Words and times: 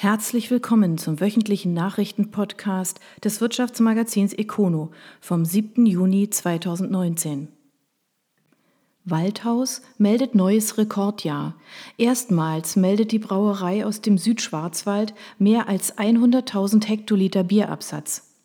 Herzlich 0.00 0.48
willkommen 0.52 0.96
zum 0.96 1.18
wöchentlichen 1.18 1.74
Nachrichtenpodcast 1.74 3.00
des 3.24 3.40
Wirtschaftsmagazins 3.40 4.32
Econo 4.32 4.92
vom 5.20 5.44
7. 5.44 5.86
Juni 5.86 6.30
2019. 6.30 7.48
Waldhaus 9.04 9.82
meldet 9.98 10.36
neues 10.36 10.78
Rekordjahr. 10.78 11.56
Erstmals 11.96 12.76
meldet 12.76 13.10
die 13.10 13.18
Brauerei 13.18 13.84
aus 13.84 14.00
dem 14.00 14.18
Südschwarzwald 14.18 15.14
mehr 15.40 15.68
als 15.68 15.98
100.000 15.98 16.86
Hektoliter 16.86 17.42
Bierabsatz. 17.42 18.36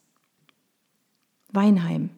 Weinheim. 1.52 2.10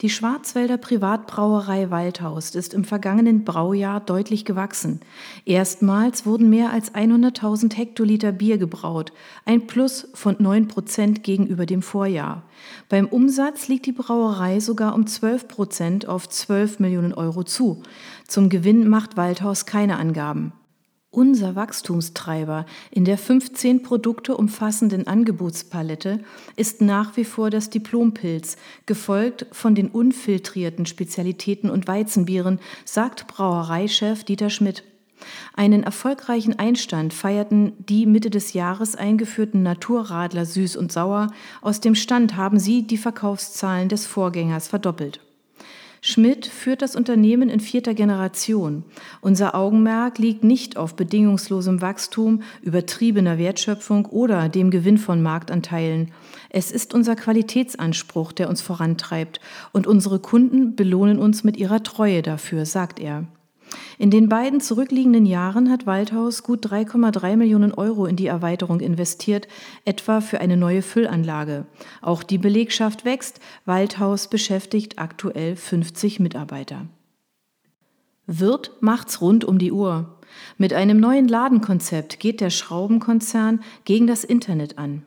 Die 0.00 0.08
Schwarzwälder 0.08 0.78
Privatbrauerei 0.78 1.90
Waldhaus 1.90 2.54
ist 2.54 2.72
im 2.72 2.84
vergangenen 2.84 3.44
Braujahr 3.44 4.00
deutlich 4.00 4.46
gewachsen. 4.46 5.00
Erstmals 5.44 6.24
wurden 6.24 6.48
mehr 6.48 6.72
als 6.72 6.94
100.000 6.94 7.74
Hektoliter 7.76 8.32
Bier 8.32 8.56
gebraut, 8.56 9.12
ein 9.44 9.66
Plus 9.66 10.08
von 10.14 10.36
9 10.38 10.68
Prozent 10.68 11.22
gegenüber 11.22 11.66
dem 11.66 11.82
Vorjahr. 11.82 12.44
Beim 12.88 13.08
Umsatz 13.08 13.68
liegt 13.68 13.84
die 13.84 13.92
Brauerei 13.92 14.58
sogar 14.60 14.94
um 14.94 15.06
12 15.06 15.48
Prozent 15.48 16.08
auf 16.08 16.30
12 16.30 16.78
Millionen 16.78 17.12
Euro 17.12 17.42
zu. 17.42 17.82
Zum 18.26 18.48
Gewinn 18.48 18.88
macht 18.88 19.18
Waldhaus 19.18 19.66
keine 19.66 19.98
Angaben. 19.98 20.54
Unser 21.12 21.56
Wachstumstreiber 21.56 22.66
in 22.92 23.04
der 23.04 23.18
15 23.18 23.82
Produkte 23.82 24.36
umfassenden 24.36 25.08
Angebotspalette 25.08 26.20
ist 26.54 26.82
nach 26.82 27.16
wie 27.16 27.24
vor 27.24 27.50
das 27.50 27.68
Diplompilz, 27.68 28.56
gefolgt 28.86 29.46
von 29.50 29.74
den 29.74 29.88
unfiltrierten 29.88 30.86
Spezialitäten 30.86 31.68
und 31.68 31.88
Weizenbieren, 31.88 32.60
sagt 32.84 33.26
Brauereichef 33.26 34.22
Dieter 34.22 34.50
Schmidt. 34.50 34.84
Einen 35.52 35.82
erfolgreichen 35.82 36.60
Einstand 36.60 37.12
feierten 37.12 37.72
die 37.78 38.06
Mitte 38.06 38.30
des 38.30 38.52
Jahres 38.52 38.94
eingeführten 38.94 39.64
Naturradler 39.64 40.46
Süß 40.46 40.76
und 40.76 40.92
Sauer. 40.92 41.32
Aus 41.60 41.80
dem 41.80 41.96
Stand 41.96 42.36
haben 42.36 42.60
sie 42.60 42.86
die 42.86 42.98
Verkaufszahlen 42.98 43.88
des 43.88 44.06
Vorgängers 44.06 44.68
verdoppelt. 44.68 45.20
Schmidt 46.02 46.46
führt 46.46 46.80
das 46.80 46.96
Unternehmen 46.96 47.50
in 47.50 47.60
vierter 47.60 47.92
Generation. 47.92 48.84
Unser 49.20 49.54
Augenmerk 49.54 50.18
liegt 50.18 50.44
nicht 50.44 50.78
auf 50.78 50.96
bedingungslosem 50.96 51.82
Wachstum, 51.82 52.42
übertriebener 52.62 53.36
Wertschöpfung 53.36 54.06
oder 54.06 54.48
dem 54.48 54.70
Gewinn 54.70 54.96
von 54.96 55.22
Marktanteilen. 55.22 56.12
Es 56.48 56.72
ist 56.72 56.94
unser 56.94 57.16
Qualitätsanspruch, 57.16 58.32
der 58.32 58.48
uns 58.48 58.62
vorantreibt, 58.62 59.40
und 59.72 59.86
unsere 59.86 60.20
Kunden 60.20 60.74
belohnen 60.74 61.18
uns 61.18 61.44
mit 61.44 61.58
ihrer 61.58 61.82
Treue 61.82 62.22
dafür, 62.22 62.64
sagt 62.64 62.98
er. 62.98 63.26
In 63.98 64.10
den 64.10 64.28
beiden 64.28 64.60
zurückliegenden 64.60 65.26
Jahren 65.26 65.70
hat 65.70 65.86
Waldhaus 65.86 66.42
gut 66.42 66.66
3,3 66.66 67.36
Millionen 67.36 67.72
Euro 67.72 68.06
in 68.06 68.16
die 68.16 68.26
Erweiterung 68.26 68.80
investiert, 68.80 69.48
etwa 69.84 70.20
für 70.20 70.40
eine 70.40 70.56
neue 70.56 70.82
Füllanlage. 70.82 71.66
Auch 72.00 72.22
die 72.22 72.38
Belegschaft 72.38 73.04
wächst. 73.04 73.40
Waldhaus 73.64 74.28
beschäftigt 74.28 74.98
aktuell 74.98 75.56
50 75.56 76.20
Mitarbeiter. 76.20 76.86
Wirt 78.26 78.72
macht's 78.80 79.20
rund 79.20 79.44
um 79.44 79.58
die 79.58 79.72
Uhr. 79.72 80.16
Mit 80.56 80.72
einem 80.72 81.00
neuen 81.00 81.28
Ladenkonzept 81.28 82.20
geht 82.20 82.40
der 82.40 82.50
Schraubenkonzern 82.50 83.60
gegen 83.84 84.06
das 84.06 84.24
Internet 84.24 84.78
an. 84.78 85.04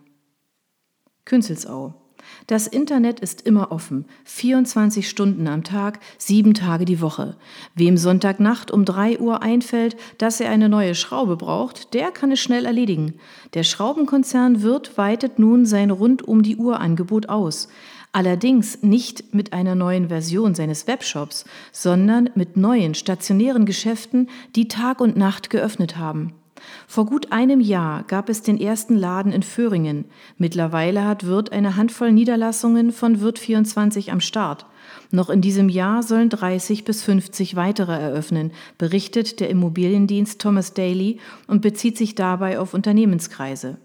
Künzelsau. 1.26 2.03
Das 2.48 2.68
Internet 2.68 3.20
ist 3.20 3.42
immer 3.42 3.72
offen, 3.72 4.06
24 4.26 5.08
Stunden 5.08 5.48
am 5.48 5.64
Tag, 5.64 6.00
sieben 6.18 6.54
Tage 6.54 6.86
die 6.86 7.02
Woche. 7.02 7.36
Wem 7.76 7.98
Sonntagnacht 7.98 8.72
um 8.72 8.86
drei 8.86 9.20
Uhr 9.20 9.42
einfällt, 9.42 9.96
dass 10.18 10.40
er 10.40 10.50
eine 10.50 10.70
neue 10.70 10.96
Schraube 10.96 11.38
braucht, 11.38 11.94
der 11.94 12.12
kann 12.12 12.32
es 12.32 12.40
schnell 12.40 12.66
erledigen. 12.66 13.16
Der 13.54 13.64
Schraubenkonzern 13.64 14.62
Wirt 14.62 14.98
weitet 14.98 15.40
nun 15.40 15.66
sein 15.66 15.92
rund 15.92 16.22
um 16.22 16.44
die 16.44 16.58
Uhr 16.58 16.80
Angebot 16.80 17.30
aus. 17.30 17.70
Allerdings 18.12 18.84
nicht 18.84 19.34
mit 19.34 19.54
einer 19.54 19.74
neuen 19.74 20.10
Version 20.10 20.54
seines 20.54 20.86
Webshops, 20.86 21.46
sondern 21.72 22.30
mit 22.36 22.58
neuen 22.58 22.94
stationären 22.94 23.66
Geschäften, 23.66 24.30
die 24.56 24.68
Tag 24.68 25.02
und 25.02 25.18
Nacht 25.18 25.50
geöffnet 25.50 25.98
haben. 25.98 26.34
Vor 26.88 27.06
gut 27.06 27.32
einem 27.32 27.60
Jahr 27.60 28.04
gab 28.04 28.30
es 28.30 28.42
den 28.42 28.60
ersten 28.60 28.96
Laden 28.96 29.32
in 29.32 29.44
Föhringen. 29.44 30.06
Mittlerweile 30.38 31.06
hat 31.06 31.26
Wirth 31.26 31.52
eine 31.52 31.76
Handvoll 31.76 32.12
Niederlassungen 32.12 32.92
von 32.92 33.22
Wirth 33.22 33.40
24 33.40 34.12
am 34.12 34.20
Start. 34.20 34.66
Noch 35.12 35.30
in 35.30 35.42
diesem 35.42 35.70
Jahr 35.70 36.04
sollen 36.04 36.30
30 36.30 36.84
bis 36.84 37.04
50 37.04 37.56
weitere 37.56 37.94
eröffnen, 37.94 38.52
berichtet 38.78 39.40
der 39.40 39.50
Immobiliendienst 39.50 40.40
Thomas 40.40 40.74
Daly 40.74 41.20
und 41.48 41.62
bezieht 41.62 41.98
sich 41.98 42.16
dabei 42.16 42.60
auf 42.60 42.74
Unternehmenskreise. 42.74 43.78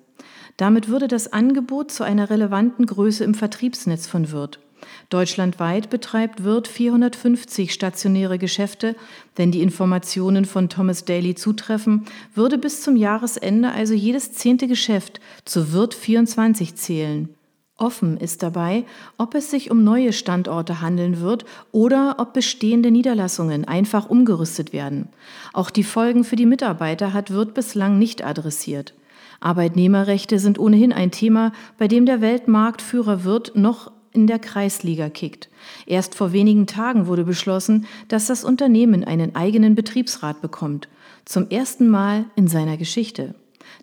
Damit 0.56 0.88
würde 0.88 1.06
das 1.06 1.32
Angebot 1.32 1.92
zu 1.92 2.02
einer 2.02 2.30
relevanten 2.30 2.86
Größe 2.86 3.22
im 3.24 3.34
Vertriebsnetz 3.34 4.06
von 4.06 4.32
Wirth. 4.32 4.58
Deutschlandweit 5.08 5.88
betreibt 5.88 6.44
Wirt 6.44 6.68
450 6.68 7.72
stationäre 7.72 8.38
Geschäfte. 8.38 8.94
Wenn 9.34 9.50
die 9.50 9.62
Informationen 9.62 10.44
von 10.44 10.68
Thomas 10.68 11.06
Daly 11.06 11.34
zutreffen, 11.34 12.04
würde 12.34 12.58
bis 12.58 12.82
zum 12.82 12.94
Jahresende 12.94 13.70
also 13.70 13.94
jedes 13.94 14.32
zehnte 14.32 14.68
Geschäft 14.68 15.20
zu 15.46 15.72
Wirt 15.72 15.94
24 15.94 16.74
zählen. 16.74 17.30
Offen 17.78 18.18
ist 18.18 18.42
dabei, 18.42 18.84
ob 19.16 19.34
es 19.34 19.50
sich 19.50 19.70
um 19.70 19.82
neue 19.82 20.12
Standorte 20.12 20.82
handeln 20.82 21.20
wird 21.20 21.46
oder 21.72 22.16
ob 22.18 22.34
bestehende 22.34 22.90
Niederlassungen 22.90 23.64
einfach 23.64 24.10
umgerüstet 24.10 24.74
werden. 24.74 25.08
Auch 25.54 25.70
die 25.70 25.84
Folgen 25.84 26.24
für 26.24 26.36
die 26.36 26.44
Mitarbeiter 26.44 27.14
hat 27.14 27.30
Wirt 27.30 27.54
bislang 27.54 27.98
nicht 27.98 28.22
adressiert. 28.22 28.92
Arbeitnehmerrechte 29.40 30.38
sind 30.38 30.58
ohnehin 30.58 30.92
ein 30.92 31.12
Thema, 31.12 31.52
bei 31.78 31.88
dem 31.88 32.04
der 32.04 32.20
Weltmarktführer 32.20 33.24
Wirt 33.24 33.52
noch 33.54 33.92
in 34.12 34.26
der 34.26 34.38
Kreisliga 34.38 35.08
kickt. 35.08 35.48
Erst 35.86 36.14
vor 36.14 36.32
wenigen 36.32 36.66
Tagen 36.66 37.06
wurde 37.06 37.24
beschlossen, 37.24 37.86
dass 38.08 38.26
das 38.26 38.44
Unternehmen 38.44 39.04
einen 39.04 39.34
eigenen 39.34 39.74
Betriebsrat 39.74 40.40
bekommt. 40.40 40.88
Zum 41.24 41.48
ersten 41.50 41.88
Mal 41.88 42.24
in 42.36 42.48
seiner 42.48 42.76
Geschichte. 42.76 43.34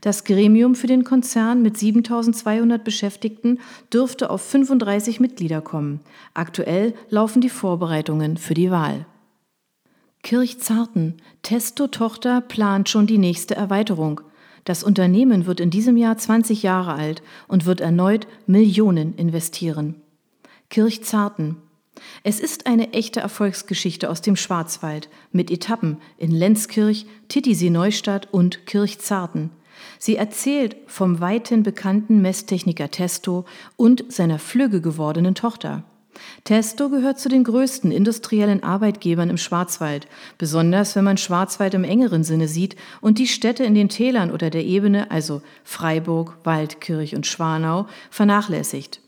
Das 0.01 0.23
Gremium 0.23 0.75
für 0.75 0.87
den 0.87 1.03
Konzern 1.03 1.61
mit 1.61 1.77
7200 1.77 2.83
Beschäftigten 2.83 3.59
dürfte 3.93 4.29
auf 4.29 4.41
35 4.41 5.19
Mitglieder 5.19 5.61
kommen. 5.61 5.99
Aktuell 6.33 6.93
laufen 7.09 7.41
die 7.41 7.49
Vorbereitungen 7.49 8.37
für 8.37 8.53
die 8.53 8.71
Wahl. 8.71 9.05
Kirchzarten, 10.23 11.15
Testo-Tochter 11.43 12.41
plant 12.41 12.89
schon 12.89 13.05
die 13.05 13.19
nächste 13.19 13.55
Erweiterung. 13.55 14.21
Das 14.63 14.83
Unternehmen 14.83 15.45
wird 15.45 15.59
in 15.59 15.69
diesem 15.69 15.97
Jahr 15.97 16.17
20 16.17 16.63
Jahre 16.63 16.93
alt 16.93 17.21
und 17.47 17.67
wird 17.67 17.81
erneut 17.81 18.27
Millionen 18.47 19.13
investieren. 19.15 20.01
Kirchzarten. 20.69 21.57
Es 22.23 22.39
ist 22.39 22.67
eine 22.67 22.93
echte 22.93 23.19
Erfolgsgeschichte 23.19 24.09
aus 24.09 24.21
dem 24.21 24.35
Schwarzwald 24.35 25.09
mit 25.31 25.51
Etappen 25.51 25.97
in 26.17 26.31
Lenzkirch, 26.31 27.05
Titisee-Neustadt 27.29 28.27
und 28.31 28.65
Kirchzarten. 28.65 29.51
Sie 29.99 30.15
erzählt 30.15 30.75
vom 30.87 31.19
weithin 31.19 31.63
bekannten 31.63 32.21
Messtechniker 32.21 32.91
Testo 32.91 33.45
und 33.75 34.05
seiner 34.09 34.39
flügge 34.39 34.81
gewordenen 34.81 35.35
Tochter. 35.35 35.83
Testo 36.45 36.89
gehört 36.89 37.19
zu 37.19 37.27
den 37.27 37.43
größten 37.43 37.91
industriellen 37.91 38.63
Arbeitgebern 38.63 39.29
im 39.29 39.37
Schwarzwald, 39.37 40.07
besonders 40.37 40.95
wenn 40.95 41.03
man 41.03 41.17
Schwarzwald 41.17 41.73
im 41.73 41.83
engeren 41.83 42.23
Sinne 42.23 42.47
sieht 42.47 42.77
und 43.01 43.19
die 43.19 43.27
Städte 43.27 43.65
in 43.65 43.75
den 43.75 43.89
Tälern 43.89 44.31
oder 44.31 44.49
der 44.49 44.63
Ebene, 44.63 45.11
also 45.11 45.41
Freiburg, 45.63 46.37
Waldkirch 46.43 47.15
und 47.15 47.27
Schwanau, 47.27 47.87
vernachlässigt. 48.09 49.01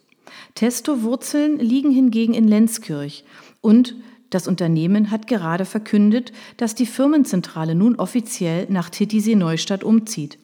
Testo-Wurzeln 0.55 1.59
liegen 1.59 1.91
hingegen 1.91 2.33
in 2.33 2.47
Lenzkirch 2.47 3.23
und 3.61 3.95
das 4.29 4.47
Unternehmen 4.47 5.09
hat 5.09 5.27
gerade 5.27 5.65
verkündet, 5.65 6.33
dass 6.57 6.75
die 6.75 6.85
Firmenzentrale 6.85 7.75
nun 7.75 7.95
offiziell 7.95 8.67
nach 8.69 8.89
Titisee-Neustadt 8.89 9.83
umzieht. 9.83 10.37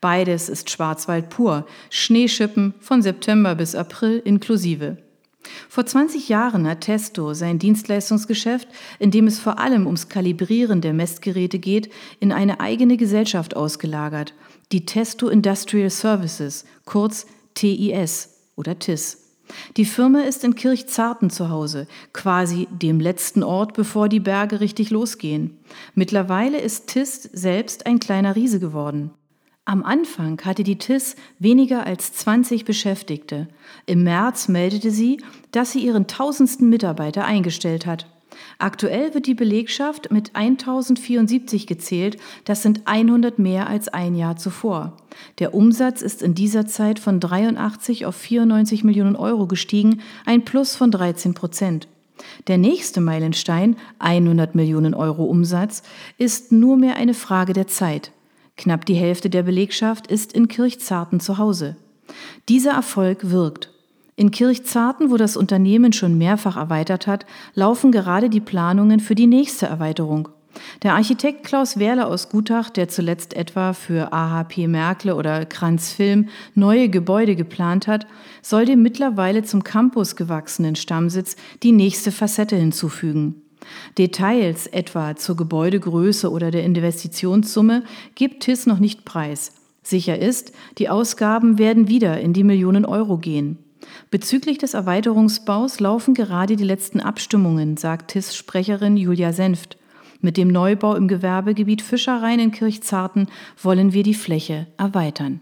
Beides 0.00 0.48
ist 0.48 0.70
Schwarzwald 0.70 1.30
pur, 1.30 1.66
Schneeschippen 1.88 2.74
von 2.80 3.02
September 3.02 3.54
bis 3.54 3.74
April 3.74 4.20
inklusive. 4.24 4.98
Vor 5.70 5.86
20 5.86 6.28
Jahren 6.28 6.68
hat 6.68 6.82
Testo 6.82 7.32
sein 7.32 7.58
Dienstleistungsgeschäft, 7.58 8.68
in 8.98 9.10
dem 9.10 9.26
es 9.26 9.38
vor 9.38 9.58
allem 9.58 9.86
ums 9.86 10.08
Kalibrieren 10.08 10.82
der 10.82 10.92
Messgeräte 10.92 11.58
geht, 11.58 11.90
in 12.18 12.30
eine 12.30 12.60
eigene 12.60 12.98
Gesellschaft 12.98 13.56
ausgelagert, 13.56 14.34
die 14.70 14.84
Testo 14.84 15.28
Industrial 15.28 15.88
Services, 15.88 16.66
kurz 16.84 17.26
TIS 17.54 18.28
oder 18.56 18.78
TIS. 18.78 19.29
Die 19.76 19.84
Firma 19.84 20.22
ist 20.22 20.44
in 20.44 20.54
Kirchzarten 20.54 21.30
zu 21.30 21.50
Hause, 21.50 21.86
quasi 22.12 22.68
dem 22.70 23.00
letzten 23.00 23.42
Ort, 23.42 23.74
bevor 23.74 24.08
die 24.08 24.20
Berge 24.20 24.60
richtig 24.60 24.90
losgehen. 24.90 25.58
Mittlerweile 25.94 26.58
ist 26.58 26.88
TIS 26.88 27.22
selbst 27.32 27.86
ein 27.86 28.00
kleiner 28.00 28.36
Riese 28.36 28.60
geworden. 28.60 29.10
Am 29.64 29.84
Anfang 29.84 30.40
hatte 30.44 30.64
die 30.64 30.78
TIS 30.78 31.16
weniger 31.38 31.86
als 31.86 32.12
20 32.12 32.64
Beschäftigte. 32.64 33.48
Im 33.86 34.02
März 34.02 34.48
meldete 34.48 34.90
sie, 34.90 35.22
dass 35.52 35.72
sie 35.72 35.80
ihren 35.80 36.06
tausendsten 36.06 36.68
Mitarbeiter 36.68 37.24
eingestellt 37.24 37.86
hat. 37.86 38.06
Aktuell 38.58 39.14
wird 39.14 39.26
die 39.26 39.34
Belegschaft 39.34 40.10
mit 40.10 40.34
1074 40.34 41.66
gezählt, 41.66 42.16
das 42.44 42.62
sind 42.62 42.82
100 42.86 43.38
mehr 43.38 43.68
als 43.68 43.88
ein 43.88 44.14
Jahr 44.14 44.36
zuvor. 44.36 44.96
Der 45.38 45.54
Umsatz 45.54 46.02
ist 46.02 46.22
in 46.22 46.34
dieser 46.34 46.66
Zeit 46.66 46.98
von 46.98 47.20
83 47.20 48.06
auf 48.06 48.16
94 48.16 48.84
Millionen 48.84 49.16
Euro 49.16 49.46
gestiegen, 49.46 50.00
ein 50.26 50.44
Plus 50.44 50.76
von 50.76 50.90
13 50.90 51.34
Prozent. 51.34 51.88
Der 52.46 52.58
nächste 52.58 53.00
Meilenstein, 53.00 53.76
100 53.98 54.54
Millionen 54.54 54.94
Euro 54.94 55.24
Umsatz, 55.24 55.82
ist 56.18 56.52
nur 56.52 56.76
mehr 56.76 56.96
eine 56.96 57.14
Frage 57.14 57.52
der 57.52 57.66
Zeit. 57.66 58.12
Knapp 58.56 58.84
die 58.84 58.94
Hälfte 58.94 59.30
der 59.30 59.42
Belegschaft 59.42 60.06
ist 60.06 60.32
in 60.34 60.48
Kirchzarten 60.48 61.20
zu 61.20 61.38
Hause. 61.38 61.76
Dieser 62.48 62.72
Erfolg 62.72 63.30
wirkt. 63.30 63.70
In 64.20 64.30
Kirchzarten, 64.30 65.10
wo 65.10 65.16
das 65.16 65.34
Unternehmen 65.34 65.94
schon 65.94 66.18
mehrfach 66.18 66.58
erweitert 66.58 67.06
hat, 67.06 67.24
laufen 67.54 67.90
gerade 67.90 68.28
die 68.28 68.42
Planungen 68.42 69.00
für 69.00 69.14
die 69.14 69.26
nächste 69.26 69.64
Erweiterung. 69.64 70.28
Der 70.82 70.92
Architekt 70.92 71.42
Klaus 71.42 71.78
Werle 71.78 72.06
aus 72.06 72.28
Gutach, 72.28 72.68
der 72.68 72.88
zuletzt 72.88 73.32
etwa 73.32 73.72
für 73.72 74.12
AHP 74.12 74.66
Merkle 74.66 75.16
oder 75.16 75.46
Kranz 75.46 75.92
Film 75.92 76.28
neue 76.54 76.90
Gebäude 76.90 77.34
geplant 77.34 77.86
hat, 77.86 78.06
soll 78.42 78.66
dem 78.66 78.82
mittlerweile 78.82 79.42
zum 79.42 79.64
Campus 79.64 80.16
gewachsenen 80.16 80.76
Stammsitz 80.76 81.36
die 81.62 81.72
nächste 81.72 82.12
Facette 82.12 82.56
hinzufügen. 82.56 83.36
Details 83.96 84.66
etwa 84.66 85.16
zur 85.16 85.38
Gebäudegröße 85.38 86.30
oder 86.30 86.50
der 86.50 86.64
Investitionssumme 86.64 87.84
gibt 88.16 88.42
TIS 88.42 88.66
noch 88.66 88.80
nicht 88.80 89.06
preis. 89.06 89.52
Sicher 89.82 90.18
ist, 90.18 90.52
die 90.76 90.90
Ausgaben 90.90 91.56
werden 91.56 91.88
wieder 91.88 92.20
in 92.20 92.34
die 92.34 92.44
Millionen 92.44 92.84
Euro 92.84 93.16
gehen. 93.16 93.56
Bezüglich 94.10 94.58
des 94.58 94.74
Erweiterungsbaus 94.74 95.80
laufen 95.80 96.14
gerade 96.14 96.56
die 96.56 96.64
letzten 96.64 97.00
Abstimmungen, 97.00 97.76
sagt 97.76 98.12
TIS-Sprecherin 98.12 98.96
Julia 98.96 99.32
Senft. 99.32 99.78
Mit 100.20 100.36
dem 100.36 100.48
Neubau 100.48 100.94
im 100.96 101.08
Gewerbegebiet 101.08 101.80
Fischereien 101.80 102.40
in 102.40 102.50
Kirchzarten 102.50 103.28
wollen 103.62 103.92
wir 103.92 104.02
die 104.02 104.14
Fläche 104.14 104.66
erweitern. 104.76 105.40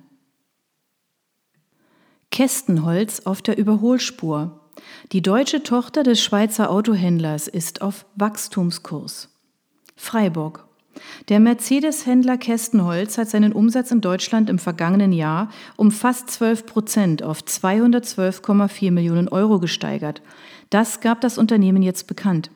Kästenholz 2.30 3.20
auf 3.20 3.42
der 3.42 3.58
Überholspur. 3.58 4.60
Die 5.12 5.22
deutsche 5.22 5.62
Tochter 5.62 6.02
des 6.04 6.22
Schweizer 6.22 6.70
Autohändlers 6.70 7.48
ist 7.48 7.82
auf 7.82 8.06
Wachstumskurs. 8.14 9.28
Freiburg. 9.96 10.67
Der 11.28 11.40
Mercedes-Händler 11.40 12.38
Kästenholz 12.38 13.18
hat 13.18 13.28
seinen 13.28 13.52
Umsatz 13.52 13.90
in 13.90 14.00
Deutschland 14.00 14.48
im 14.50 14.58
vergangenen 14.58 15.12
Jahr 15.12 15.50
um 15.76 15.90
fast 15.90 16.30
12 16.30 16.66
Prozent 16.66 17.22
auf 17.22 17.40
212,4 17.40 18.90
Millionen 18.90 19.28
Euro 19.28 19.58
gesteigert. 19.58 20.22
Das 20.70 21.00
gab 21.00 21.20
das 21.20 21.38
Unternehmen 21.38 21.82
jetzt 21.82 22.06
bekannt. 22.06 22.50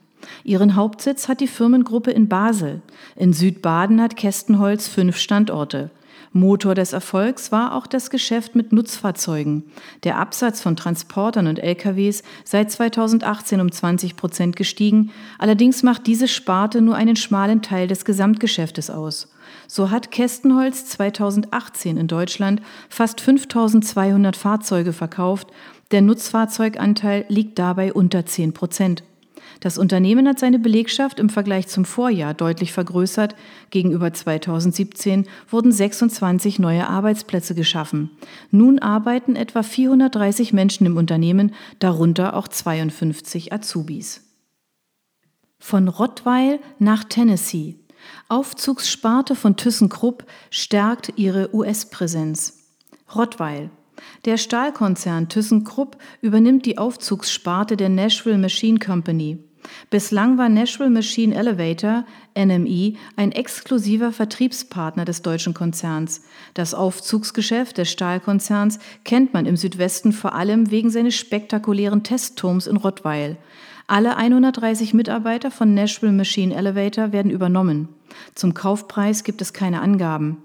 Ihren 0.44 0.76
Hauptsitz 0.76 1.28
hat 1.28 1.40
die 1.40 1.48
Firmengruppe 1.48 2.10
in 2.10 2.28
Basel. 2.28 2.82
In 3.16 3.32
Südbaden 3.32 4.00
hat 4.00 4.16
Kästenholz 4.16 4.88
fünf 4.88 5.16
Standorte. 5.16 5.90
Motor 6.32 6.74
des 6.74 6.92
Erfolgs 6.92 7.52
war 7.52 7.74
auch 7.74 7.86
das 7.86 8.08
Geschäft 8.08 8.54
mit 8.54 8.72
Nutzfahrzeugen. 8.72 9.64
Der 10.04 10.18
Absatz 10.18 10.62
von 10.62 10.76
Transportern 10.76 11.46
und 11.46 11.58
LKWs 11.58 12.22
seit 12.44 12.70
2018 12.70 13.60
um 13.60 13.70
20 13.70 14.16
Prozent 14.16 14.56
gestiegen. 14.56 15.10
Allerdings 15.38 15.82
macht 15.82 16.06
diese 16.06 16.28
Sparte 16.28 16.80
nur 16.80 16.96
einen 16.96 17.16
schmalen 17.16 17.60
Teil 17.60 17.86
des 17.86 18.04
Gesamtgeschäftes 18.04 18.88
aus. 18.88 19.30
So 19.66 19.90
hat 19.90 20.10
Kästenholz 20.10 20.86
2018 20.86 21.98
in 21.98 22.08
Deutschland 22.08 22.62
fast 22.88 23.20
5200 23.20 24.34
Fahrzeuge 24.34 24.92
verkauft. 24.92 25.48
Der 25.90 26.00
Nutzfahrzeuganteil 26.00 27.26
liegt 27.28 27.58
dabei 27.58 27.92
unter 27.92 28.24
10 28.24 28.54
Prozent. 28.54 29.02
Das 29.60 29.78
Unternehmen 29.78 30.26
hat 30.28 30.38
seine 30.38 30.58
Belegschaft 30.58 31.18
im 31.18 31.28
Vergleich 31.28 31.68
zum 31.68 31.84
Vorjahr 31.84 32.34
deutlich 32.34 32.72
vergrößert. 32.72 33.36
Gegenüber 33.70 34.12
2017 34.12 35.26
wurden 35.48 35.72
26 35.72 36.58
neue 36.58 36.88
Arbeitsplätze 36.88 37.54
geschaffen. 37.54 38.10
Nun 38.50 38.78
arbeiten 38.78 39.36
etwa 39.36 39.62
430 39.62 40.52
Menschen 40.52 40.86
im 40.86 40.96
Unternehmen, 40.96 41.54
darunter 41.78 42.34
auch 42.34 42.48
52 42.48 43.52
Azubis. 43.52 44.22
Von 45.58 45.88
Rottweil 45.88 46.58
nach 46.78 47.04
Tennessee. 47.04 47.76
Aufzugssparte 48.28 49.36
von 49.36 49.56
ThyssenKrupp 49.56 50.24
stärkt 50.50 51.12
ihre 51.16 51.54
US-Präsenz. 51.54 52.58
Rottweil. 53.14 53.70
Der 54.24 54.36
Stahlkonzern 54.36 55.28
ThyssenKrupp 55.28 55.96
übernimmt 56.20 56.66
die 56.66 56.78
Aufzugssparte 56.78 57.76
der 57.76 57.88
Nashville 57.88 58.38
Machine 58.38 58.78
Company. 58.78 59.38
Bislang 59.90 60.38
war 60.38 60.48
Nashville 60.48 60.90
Machine 60.90 61.34
Elevator, 61.34 62.04
NME, 62.36 62.94
ein 63.16 63.32
exklusiver 63.32 64.12
Vertriebspartner 64.12 65.04
des 65.04 65.22
deutschen 65.22 65.54
Konzerns. 65.54 66.22
Das 66.54 66.74
Aufzugsgeschäft 66.74 67.78
des 67.78 67.90
Stahlkonzerns 67.90 68.78
kennt 69.04 69.32
man 69.32 69.46
im 69.46 69.56
Südwesten 69.56 70.12
vor 70.12 70.34
allem 70.34 70.70
wegen 70.70 70.90
seines 70.90 71.14
spektakulären 71.14 72.02
Testturms 72.02 72.66
in 72.66 72.76
Rottweil. 72.76 73.36
Alle 73.92 74.16
130 74.16 74.94
Mitarbeiter 74.94 75.50
von 75.50 75.74
Nashville 75.74 76.12
Machine 76.12 76.54
Elevator 76.54 77.12
werden 77.12 77.30
übernommen. 77.30 77.90
Zum 78.34 78.54
Kaufpreis 78.54 79.22
gibt 79.22 79.42
es 79.42 79.52
keine 79.52 79.82
Angaben. 79.82 80.38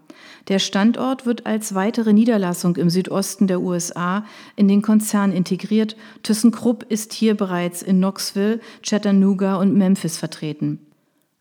Der 0.50 0.60
Standort 0.60 1.26
wird 1.26 1.46
als 1.46 1.74
weitere 1.74 2.12
Niederlassung 2.12 2.76
im 2.76 2.90
Südosten 2.90 3.48
der 3.48 3.62
USA 3.62 4.26
in 4.58 4.68
den 4.68 4.82
Konzern 4.82 5.32
integriert. 5.32 5.96
ThyssenKrupp 6.24 6.88
ist 6.90 7.14
hier 7.14 7.38
bereits 7.38 7.82
in 7.82 8.00
Knoxville, 8.00 8.60
Chattanooga 8.84 9.56
und 9.56 9.74
Memphis 9.78 10.18
vertreten. 10.18 10.86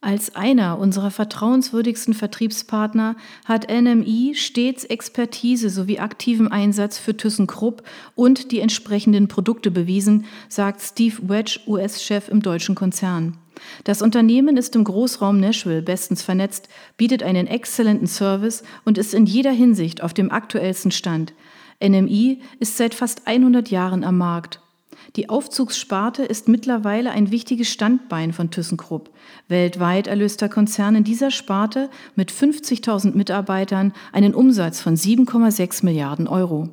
Als 0.03 0.37
einer 0.37 0.79
unserer 0.79 1.11
vertrauenswürdigsten 1.11 2.15
Vertriebspartner 2.15 3.17
hat 3.45 3.71
NMI 3.71 4.35
stets 4.35 4.85
Expertise 4.85 5.71
sowie 5.71 5.99
aktiven 5.99 6.49
Einsatz 6.49 6.99
für 6.99 7.17
ThyssenKrupp 7.17 7.83
und 8.15 8.53
die 8.53 8.61
entsprechenden 8.61 9.27
Produkte 9.27 9.71
bewiesen, 9.71 10.27
sagt 10.49 10.83
Steve 10.83 11.29
Wedge, 11.29 11.61
US-Chef 11.67 12.29
im 12.29 12.43
deutschen 12.43 12.75
Konzern. 12.75 13.39
Das 13.85 14.03
Unternehmen 14.03 14.59
ist 14.59 14.77
im 14.77 14.85
Großraum 14.85 15.41
Nashville 15.41 15.83
bestens 15.83 16.23
vernetzt, 16.23 16.69
bietet 16.99 17.23
einen 17.23 17.47
exzellenten 17.47 18.07
Service 18.07 18.63
und 18.85 18.99
ist 18.99 19.15
in 19.15 19.25
jeder 19.25 19.53
Hinsicht 19.53 20.03
auf 20.03 20.13
dem 20.13 20.31
aktuellsten 20.31 20.91
Stand. 20.91 21.33
NMI 21.83 22.41
ist 22.61 22.77
seit 22.77 22.95
fast 22.95 23.27
100 23.27 23.71
Jahren 23.71 24.05
am 24.05 24.19
Markt. 24.19 24.61
Die 25.17 25.31
Aufzugssparte 25.31 26.25
ist 26.25 26.47
mittlerweile 26.47 27.11
ein 27.11 27.31
wichtiges 27.31 27.71
Standbein 27.71 28.35
von 28.35 28.51
ThyssenKrupp. 28.51 29.11
Weltweit 29.49 30.07
erlöst 30.07 30.43
der 30.43 30.51
Konzern 30.51 30.95
in 30.95 31.05
dieser 31.05 31.31
Sparte 31.31 31.89
mit 32.17 32.31
50.000 32.31 33.17
Mitarbeitern 33.17 33.95
einen 34.13 34.35
Umsatz 34.35 34.81
von 34.81 34.95
7,6 34.95 35.87
Milliarden 35.87 36.29
Euro. 36.29 36.69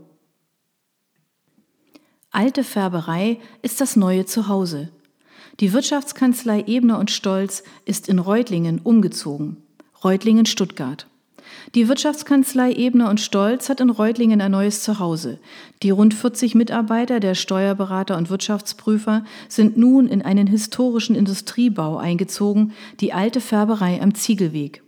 Alte 2.32 2.66
Färberei 2.66 3.40
ist 3.62 3.80
das 3.80 3.96
neue 3.96 4.26
Zuhause. 4.26 4.90
Die 5.62 5.72
Wirtschaftskanzlei 5.72 6.66
Ebner 6.68 7.00
und 7.00 7.12
Stolz 7.12 7.64
ist 7.86 8.10
in 8.10 8.20
Reutlingen 8.20 8.80
umgezogen. 8.80 9.58
Reutlingen 10.04 10.46
Stuttgart. 10.46 11.08
Die 11.76 11.88
Wirtschaftskanzlei 11.88 12.74
Ebner 12.74 13.10
und 13.10 13.20
Stolz 13.20 13.70
hat 13.70 13.82
in 13.82 13.90
Reutlingen 13.90 14.42
ein 14.42 14.52
neues 14.52 14.84
Zuhause. 14.84 15.40
Die 15.82 15.90
rund 15.90 16.14
40 16.14 16.56
Mitarbeiter 16.56 17.20
der 17.20 17.36
Steuerberater 17.36 18.18
und 18.18 18.30
Wirtschaftsprüfer 18.30 19.26
sind 19.48 19.78
nun 19.78 20.08
in 20.08 20.22
einen 20.22 20.48
historischen 20.48 21.16
Industriebau 21.16 21.98
eingezogen, 21.98 22.74
die 23.00 23.14
alte 23.14 23.42
Färberei 23.42 24.02
am 24.02 24.14
Ziegelweg. 24.14 24.84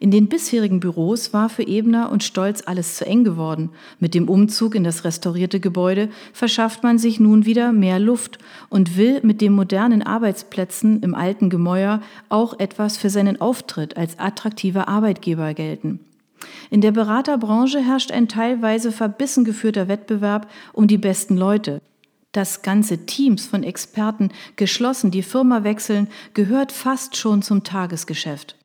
In 0.00 0.12
den 0.12 0.28
bisherigen 0.28 0.78
Büros 0.78 1.32
war 1.32 1.48
für 1.48 1.66
Ebner 1.66 2.12
und 2.12 2.22
Stolz 2.22 2.62
alles 2.66 2.96
zu 2.96 3.04
eng 3.04 3.24
geworden. 3.24 3.70
Mit 3.98 4.14
dem 4.14 4.28
Umzug 4.28 4.76
in 4.76 4.84
das 4.84 5.04
restaurierte 5.04 5.58
Gebäude 5.58 6.08
verschafft 6.32 6.84
man 6.84 6.98
sich 6.98 7.18
nun 7.18 7.46
wieder 7.46 7.72
mehr 7.72 7.98
Luft 7.98 8.38
und 8.68 8.96
will 8.96 9.20
mit 9.22 9.40
den 9.40 9.52
modernen 9.52 10.02
Arbeitsplätzen 10.02 11.02
im 11.02 11.16
alten 11.16 11.50
Gemäuer 11.50 12.00
auch 12.28 12.58
etwas 12.60 12.96
für 12.96 13.10
seinen 13.10 13.40
Auftritt 13.40 13.96
als 13.96 14.18
attraktiver 14.20 14.86
Arbeitgeber 14.86 15.52
gelten. 15.54 15.98
In 16.70 16.80
der 16.80 16.92
Beraterbranche 16.92 17.80
herrscht 17.80 18.12
ein 18.12 18.28
teilweise 18.28 18.92
verbissen 18.92 19.44
geführter 19.44 19.88
Wettbewerb 19.88 20.48
um 20.72 20.86
die 20.86 20.98
besten 20.98 21.36
Leute. 21.36 21.80
Dass 22.32 22.62
ganze 22.62 23.06
Teams 23.06 23.46
von 23.46 23.62
Experten 23.62 24.30
geschlossen 24.56 25.10
die 25.10 25.22
Firma 25.22 25.64
wechseln, 25.64 26.08
gehört 26.34 26.72
fast 26.72 27.16
schon 27.16 27.42
zum 27.42 27.64
Tagesgeschäft. 27.64 28.56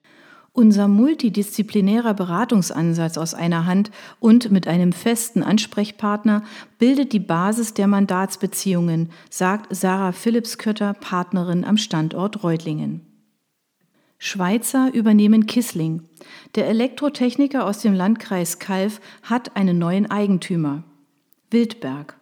Unser 0.56 0.88
multidisziplinärer 0.88 2.14
Beratungsansatz 2.14 3.18
aus 3.18 3.34
einer 3.34 3.66
Hand 3.66 3.90
und 4.20 4.52
mit 4.52 4.68
einem 4.68 4.94
festen 4.94 5.42
Ansprechpartner 5.42 6.44
bildet 6.78 7.12
die 7.12 7.20
Basis 7.20 7.74
der 7.74 7.88
Mandatsbeziehungen, 7.88 9.10
sagt 9.32 9.76
Sarah 9.76 10.12
Philipskötter, 10.12 10.94
Partnerin 10.94 11.66
am 11.66 11.78
Standort 11.78 12.44
Reutlingen. 12.44 13.13
Schweizer 14.26 14.90
übernehmen 14.94 15.48
Kissling. 15.48 16.04
Der 16.56 16.70
Elektrotechniker 16.70 17.66
aus 17.66 17.80
dem 17.80 17.94
Landkreis 17.94 18.58
Kalf 18.58 19.02
hat 19.22 19.58
einen 19.58 19.78
neuen 19.78 20.10
Eigentümer. 20.10 20.84
Wildberg. 21.52 22.16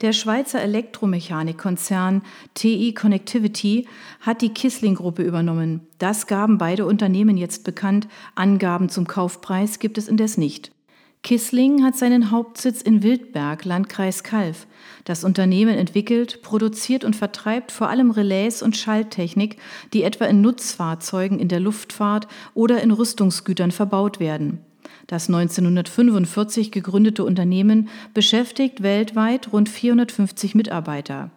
Der 0.00 0.14
Schweizer 0.14 0.62
Elektromechanikkonzern 0.62 2.22
TI 2.54 2.94
Connectivity 2.94 3.86
hat 4.20 4.40
die 4.40 4.54
Kissling-Gruppe 4.54 5.22
übernommen. 5.24 5.86
Das 5.98 6.26
gaben 6.26 6.56
beide 6.56 6.86
Unternehmen 6.86 7.36
jetzt 7.36 7.64
bekannt. 7.64 8.08
Angaben 8.34 8.88
zum 8.88 9.06
Kaufpreis 9.06 9.78
gibt 9.78 9.98
es 9.98 10.08
indes 10.08 10.38
nicht. 10.38 10.72
Kissling 11.22 11.84
hat 11.84 11.96
seinen 11.96 12.32
Hauptsitz 12.32 12.82
in 12.82 13.04
Wildberg, 13.04 13.64
Landkreis 13.64 14.24
Calw. 14.24 14.56
Das 15.04 15.22
Unternehmen 15.22 15.78
entwickelt, 15.78 16.42
produziert 16.42 17.04
und 17.04 17.14
vertreibt 17.14 17.70
vor 17.70 17.88
allem 17.88 18.10
Relais 18.10 18.60
und 18.60 18.76
Schalttechnik, 18.76 19.56
die 19.92 20.02
etwa 20.02 20.24
in 20.24 20.40
Nutzfahrzeugen 20.40 21.38
in 21.38 21.46
der 21.46 21.60
Luftfahrt 21.60 22.26
oder 22.54 22.82
in 22.82 22.90
Rüstungsgütern 22.90 23.70
verbaut 23.70 24.18
werden. 24.18 24.64
Das 25.06 25.28
1945 25.28 26.72
gegründete 26.72 27.24
Unternehmen 27.24 27.88
beschäftigt 28.14 28.82
weltweit 28.82 29.52
rund 29.52 29.68
450 29.68 30.56
Mitarbeiter. 30.56 31.30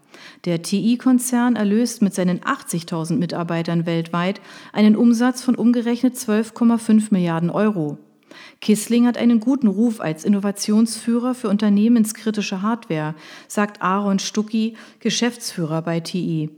Der 0.46 0.64
TI-Konzern 0.64 1.56
erlöst 1.56 2.02
mit 2.02 2.16
seinen 2.16 2.40
80.000 2.40 3.18
Mitarbeitern 3.18 3.86
weltweit 3.86 4.42
einen 4.74 4.96
Umsatz 4.96 5.44
von 5.44 5.56
umgerechnet 5.56 6.16
12,5 6.16 7.08
Milliarden 7.12 7.52
Euro. 7.52 8.00
Kissling 8.62 9.08
hat 9.08 9.18
einen 9.18 9.40
guten 9.40 9.68
Ruf 9.68 10.00
als 10.02 10.26
Innovationsführer 10.26 11.36
für 11.36 11.50
unternehmenskritische 11.50 12.62
Hardware, 12.62 13.16
sagt 13.48 13.82
Aaron 13.82 14.20
Stucki, 14.20 14.76
Geschäftsführer 15.00 15.82
bei 15.82 16.00
TI. 16.00 16.50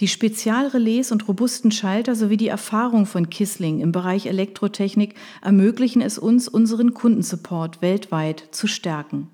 Die 0.00 0.08
Spezialrelais 0.08 1.10
und 1.10 1.26
robusten 1.26 1.72
Schalter 1.72 2.14
sowie 2.14 2.36
die 2.36 2.48
Erfahrung 2.48 3.06
von 3.06 3.30
Kissling 3.30 3.80
im 3.80 3.92
Bereich 3.92 4.26
Elektrotechnik 4.26 5.14
ermöglichen 5.42 6.02
es 6.02 6.18
uns, 6.18 6.48
unseren 6.48 6.94
Kundensupport 6.94 7.82
weltweit 7.82 8.44
zu 8.52 8.66
stärken. 8.66 9.28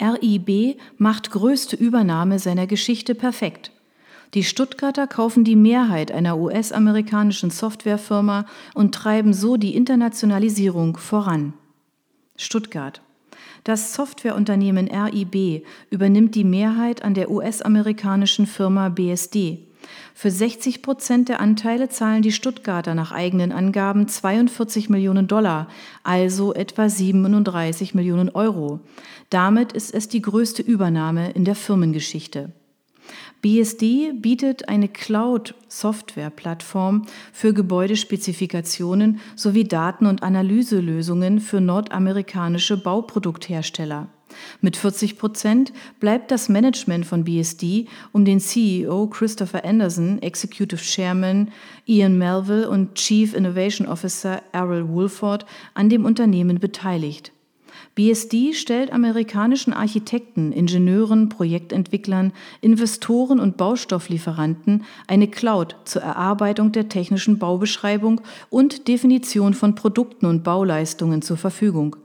RIB 0.00 0.78
macht 0.98 1.30
größte 1.30 1.76
Übernahme 1.76 2.38
seiner 2.38 2.66
Geschichte 2.66 3.14
perfekt. 3.14 3.70
Die 4.34 4.44
Stuttgarter 4.44 5.06
kaufen 5.06 5.44
die 5.44 5.56
Mehrheit 5.56 6.10
einer 6.10 6.38
US-amerikanischen 6.38 7.50
Softwarefirma 7.50 8.46
und 8.74 8.94
treiben 8.94 9.32
so 9.32 9.56
die 9.56 9.74
Internationalisierung 9.74 10.96
voran. 10.96 11.54
Stuttgart. 12.36 13.00
Das 13.64 13.94
Softwareunternehmen 13.94 14.88
RIB 14.88 15.64
übernimmt 15.90 16.34
die 16.34 16.44
Mehrheit 16.44 17.02
an 17.02 17.14
der 17.14 17.30
US-amerikanischen 17.30 18.46
Firma 18.46 18.88
BSD. 18.88 19.66
Für 20.14 20.30
60 20.30 20.82
Prozent 20.82 21.28
der 21.28 21.40
Anteile 21.40 21.88
zahlen 21.88 22.22
die 22.22 22.32
Stuttgarter 22.32 22.94
nach 22.94 23.12
eigenen 23.12 23.52
Angaben 23.52 24.08
42 24.08 24.88
Millionen 24.88 25.28
Dollar, 25.28 25.68
also 26.02 26.54
etwa 26.54 26.88
37 26.88 27.94
Millionen 27.94 28.30
Euro. 28.30 28.80
Damit 29.30 29.72
ist 29.72 29.94
es 29.94 30.08
die 30.08 30.22
größte 30.22 30.62
Übernahme 30.62 31.30
in 31.32 31.44
der 31.44 31.54
Firmengeschichte. 31.54 32.52
BSD 33.46 34.12
bietet 34.12 34.68
eine 34.68 34.88
Cloud-Software-Plattform 34.88 37.06
für 37.32 37.54
Gebäudespezifikationen 37.54 39.20
sowie 39.36 39.62
Daten- 39.62 40.06
und 40.06 40.24
Analyselösungen 40.24 41.38
für 41.38 41.60
nordamerikanische 41.60 42.76
Bauprodukthersteller. 42.76 44.08
Mit 44.60 44.76
40 44.76 45.16
Prozent 45.16 45.72
bleibt 46.00 46.32
das 46.32 46.48
Management 46.48 47.06
von 47.06 47.22
BSD 47.22 47.86
um 48.10 48.24
den 48.24 48.40
CEO 48.40 49.06
Christopher 49.06 49.64
Anderson, 49.64 50.20
Executive 50.22 50.82
Chairman 50.82 51.52
Ian 51.86 52.18
Melville 52.18 52.68
und 52.68 52.96
Chief 52.96 53.32
Innovation 53.32 53.86
Officer 53.86 54.42
Errol 54.50 54.88
Woolford 54.88 55.46
an 55.74 55.88
dem 55.88 56.04
Unternehmen 56.04 56.58
beteiligt. 56.58 57.30
BSD 57.96 58.52
stellt 58.52 58.92
amerikanischen 58.92 59.72
Architekten, 59.72 60.52
Ingenieuren, 60.52 61.30
Projektentwicklern, 61.30 62.32
Investoren 62.60 63.40
und 63.40 63.56
Baustofflieferanten 63.56 64.84
eine 65.06 65.28
Cloud 65.28 65.76
zur 65.86 66.02
Erarbeitung 66.02 66.72
der 66.72 66.90
technischen 66.90 67.38
Baubeschreibung 67.38 68.20
und 68.50 68.86
Definition 68.86 69.54
von 69.54 69.74
Produkten 69.74 70.26
und 70.26 70.44
Bauleistungen 70.44 71.22
zur 71.22 71.38
Verfügung. 71.38 71.96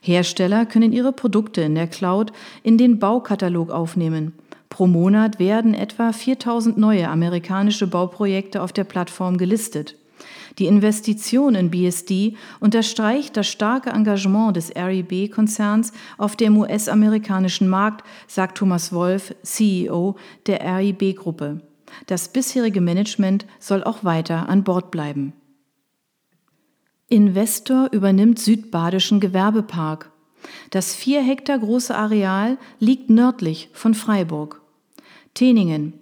Hersteller 0.00 0.66
können 0.66 0.92
ihre 0.92 1.12
Produkte 1.12 1.62
in 1.62 1.74
der 1.74 1.88
Cloud 1.88 2.32
in 2.62 2.78
den 2.78 3.00
Baukatalog 3.00 3.70
aufnehmen. 3.70 4.34
Pro 4.68 4.86
Monat 4.86 5.40
werden 5.40 5.74
etwa 5.74 6.12
4000 6.12 6.78
neue 6.78 7.08
amerikanische 7.08 7.88
Bauprojekte 7.88 8.62
auf 8.62 8.72
der 8.72 8.84
Plattform 8.84 9.36
gelistet. 9.36 9.96
Die 10.58 10.66
Investition 10.66 11.54
in 11.54 11.70
BSD 11.70 12.36
unterstreicht 12.58 13.36
das 13.36 13.46
starke 13.46 13.90
Engagement 13.90 14.56
des 14.56 14.74
RIB-Konzerns 14.74 15.92
auf 16.18 16.36
dem 16.36 16.56
US-amerikanischen 16.56 17.68
Markt, 17.68 18.06
sagt 18.26 18.58
Thomas 18.58 18.92
Wolf, 18.92 19.34
CEO 19.42 20.16
der 20.46 20.60
RIB-Gruppe. 20.60 21.60
Das 22.06 22.28
bisherige 22.28 22.80
Management 22.80 23.46
soll 23.58 23.82
auch 23.84 24.04
weiter 24.04 24.48
an 24.48 24.64
Bord 24.64 24.90
bleiben. 24.90 25.32
Investor 27.08 27.88
übernimmt 27.90 28.38
Südbadischen 28.38 29.18
Gewerbepark. 29.18 30.12
Das 30.70 30.94
vier 30.94 31.22
Hektar 31.22 31.58
große 31.58 31.94
Areal 31.94 32.56
liegt 32.78 33.10
nördlich 33.10 33.68
von 33.72 33.94
Freiburg. 33.94 34.62
Teningen. 35.34 35.94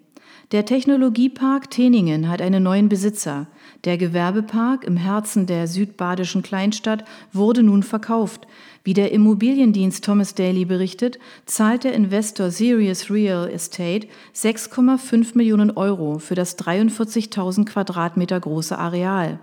Der 0.53 0.65
Technologiepark 0.65 1.71
Teningen 1.71 2.29
hat 2.29 2.41
einen 2.41 2.63
neuen 2.63 2.89
Besitzer. 2.89 3.49
Der 3.85 3.97
Gewerbepark 3.97 4.85
im 4.85 4.97
Herzen 4.97 5.47
der 5.47 5.69
südbadischen 5.69 6.43
Kleinstadt 6.43 7.05
wurde 7.33 7.63
nun 7.63 7.85
verkauft. 7.85 8.47
Wie 8.83 8.93
der 8.93 9.13
Immobiliendienst 9.13 10.05
Thomas 10.05 10.35
Daly 10.35 10.65
berichtet, 10.65 11.19
zahlt 11.47 11.85
der 11.85 11.93
Investor 11.93 12.51
Sirius 12.51 13.09
Real 13.09 13.49
Estate 13.49 14.09
6,5 14.35 15.37
Millionen 15.37 15.71
Euro 15.71 16.19
für 16.19 16.35
das 16.35 16.59
43.000 16.59 17.67
Quadratmeter 17.67 18.41
große 18.41 18.77
Areal. 18.77 19.39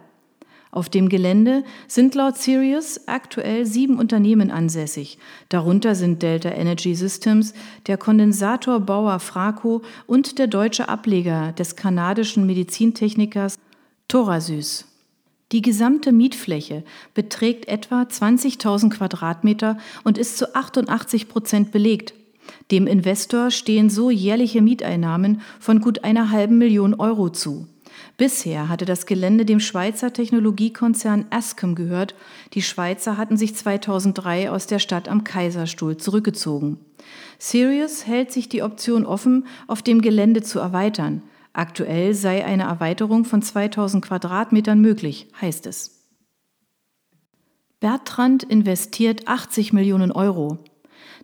Auf 0.76 0.90
dem 0.90 1.08
Gelände 1.08 1.64
sind 1.88 2.16
laut 2.16 2.36
Sirius 2.36 3.08
aktuell 3.08 3.66
sieben 3.66 3.98
Unternehmen 3.98 4.52
ansässig. 4.52 5.18
Darunter 5.48 5.96
sind 5.96 6.22
Delta 6.22 6.50
Energy 6.50 6.96
Systems, 6.96 7.54
der 7.88 7.96
Kondensatorbauer 7.98 9.20
Fraco 9.20 9.84
und 10.06 10.38
der 10.38 10.48
deutsche 10.48 10.90
Ableger 10.90 11.54
des 11.54 11.78
kanadischen 11.78 12.46
Medizintechnikers 12.46 13.58
Thorasys. 14.08 14.86
Die 15.52 15.62
gesamte 15.62 16.12
Mietfläche 16.12 16.84
beträgt 17.14 17.68
etwa 17.68 18.04
20.000 18.04 18.90
Quadratmeter 18.90 19.78
und 20.04 20.18
ist 20.18 20.38
zu 20.38 20.56
88 20.56 21.28
Prozent 21.28 21.72
belegt. 21.72 22.14
Dem 22.72 22.88
Investor 22.88 23.52
stehen 23.52 23.90
so 23.90 24.12
jährliche 24.12 24.62
Mieteinnahmen 24.62 25.42
von 25.60 25.82
gut 25.82 26.04
einer 26.04 26.30
halben 26.30 26.58
Million 26.58 26.94
Euro 26.94 27.30
zu. 27.30 27.68
Bisher 28.18 28.70
hatte 28.70 28.86
das 28.86 29.06
Gelände 29.06 29.46
dem 29.46 29.60
Schweizer 29.60 30.14
Technologiekonzern 30.14 31.26
Ascom 31.32 31.76
gehört. 31.76 32.16
Die 32.54 32.62
Schweizer 32.62 33.18
hatten 33.18 33.38
sich 33.38 33.56
2003 33.56 34.52
aus 34.52 34.68
der 34.68 34.80
Stadt 34.80 35.10
am 35.10 35.24
Kaiserstuhl 35.24 35.98
zurückgezogen. 35.98 36.78
Sirius 37.40 38.06
hält 38.06 38.32
sich 38.32 38.50
die 38.50 38.64
Option 38.64 39.06
offen, 39.06 39.48
auf 39.68 39.82
dem 39.82 40.02
Gelände 40.02 40.44
zu 40.44 40.60
erweitern. 40.60 41.24
Aktuell 41.56 42.14
sei 42.14 42.44
eine 42.44 42.64
Erweiterung 42.64 43.24
von 43.24 43.42
2000 43.42 44.04
Quadratmetern 44.04 44.82
möglich, 44.82 45.30
heißt 45.40 45.68
es. 45.68 46.04
Bertrand 47.80 48.44
investiert 48.44 49.30
80 49.30 49.72
Millionen 49.72 50.12
Euro. 50.12 50.58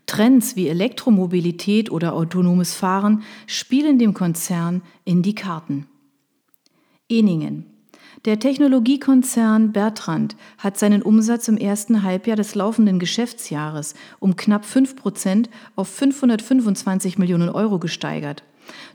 Trends 0.06 0.56
wie 0.56 0.70
Elektromobilität 0.70 1.92
oder 1.92 2.14
autonomes 2.14 2.74
Fahren 2.74 3.24
spielen 3.46 4.00
dem 4.00 4.14
Konzern 4.14 4.84
in 5.04 5.22
die 5.22 5.36
Karten. 5.36 5.88
Eningen. 7.10 7.66
Der 8.24 8.40
Technologiekonzern 8.40 9.74
Bertrand 9.74 10.38
hat 10.58 10.80
seinen 10.80 11.02
Umsatz 11.02 11.50
im 11.50 11.58
ersten 11.58 12.04
Halbjahr 12.04 12.38
des 12.38 12.56
laufenden 12.56 13.00
Geschäftsjahres 13.00 13.96
um 14.20 14.38
knapp 14.38 14.64
5 14.64 14.96
Prozent 14.96 15.50
auf 15.76 15.90
525 15.90 17.18
Millionen 17.18 17.50
Euro 17.50 17.80
gesteigert. 17.80 18.44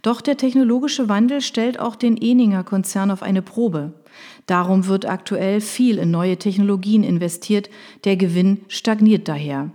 Doch 0.02 0.21
der 0.21 0.37
technologische 0.37 1.09
Wandel 1.09 1.40
stellt 1.40 1.78
auch 1.78 1.97
den 1.97 2.16
Eninger 2.16 2.64
Konzern 2.64 3.11
auf 3.11 3.23
eine 3.23 3.42
Probe. 3.42 3.92
Darum 4.47 4.87
wird 4.87 5.06
aktuell 5.06 5.61
viel 5.61 5.99
in 5.99 6.11
neue 6.11 6.37
Technologien 6.37 7.02
investiert, 7.02 7.71
der 8.04 8.16
Gewinn 8.16 8.61
stagniert 8.68 9.28
daher. 9.28 9.71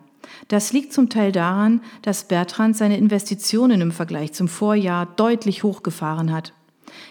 Das 0.48 0.74
liegt 0.74 0.93
zum 0.93 1.10
Teil 1.10 1.31
daran, 1.31 1.81
dass 2.01 2.27
Bertrand 2.27 2.77
seine 2.77 2.98
Investitionen 2.98 3.81
im 3.81 3.91
Vergleich 3.91 4.34
zum 4.34 4.48
Vorjahr 4.48 5.05
deutlich 5.15 5.63
hochgefahren 5.63 6.31
hat. 6.31 6.53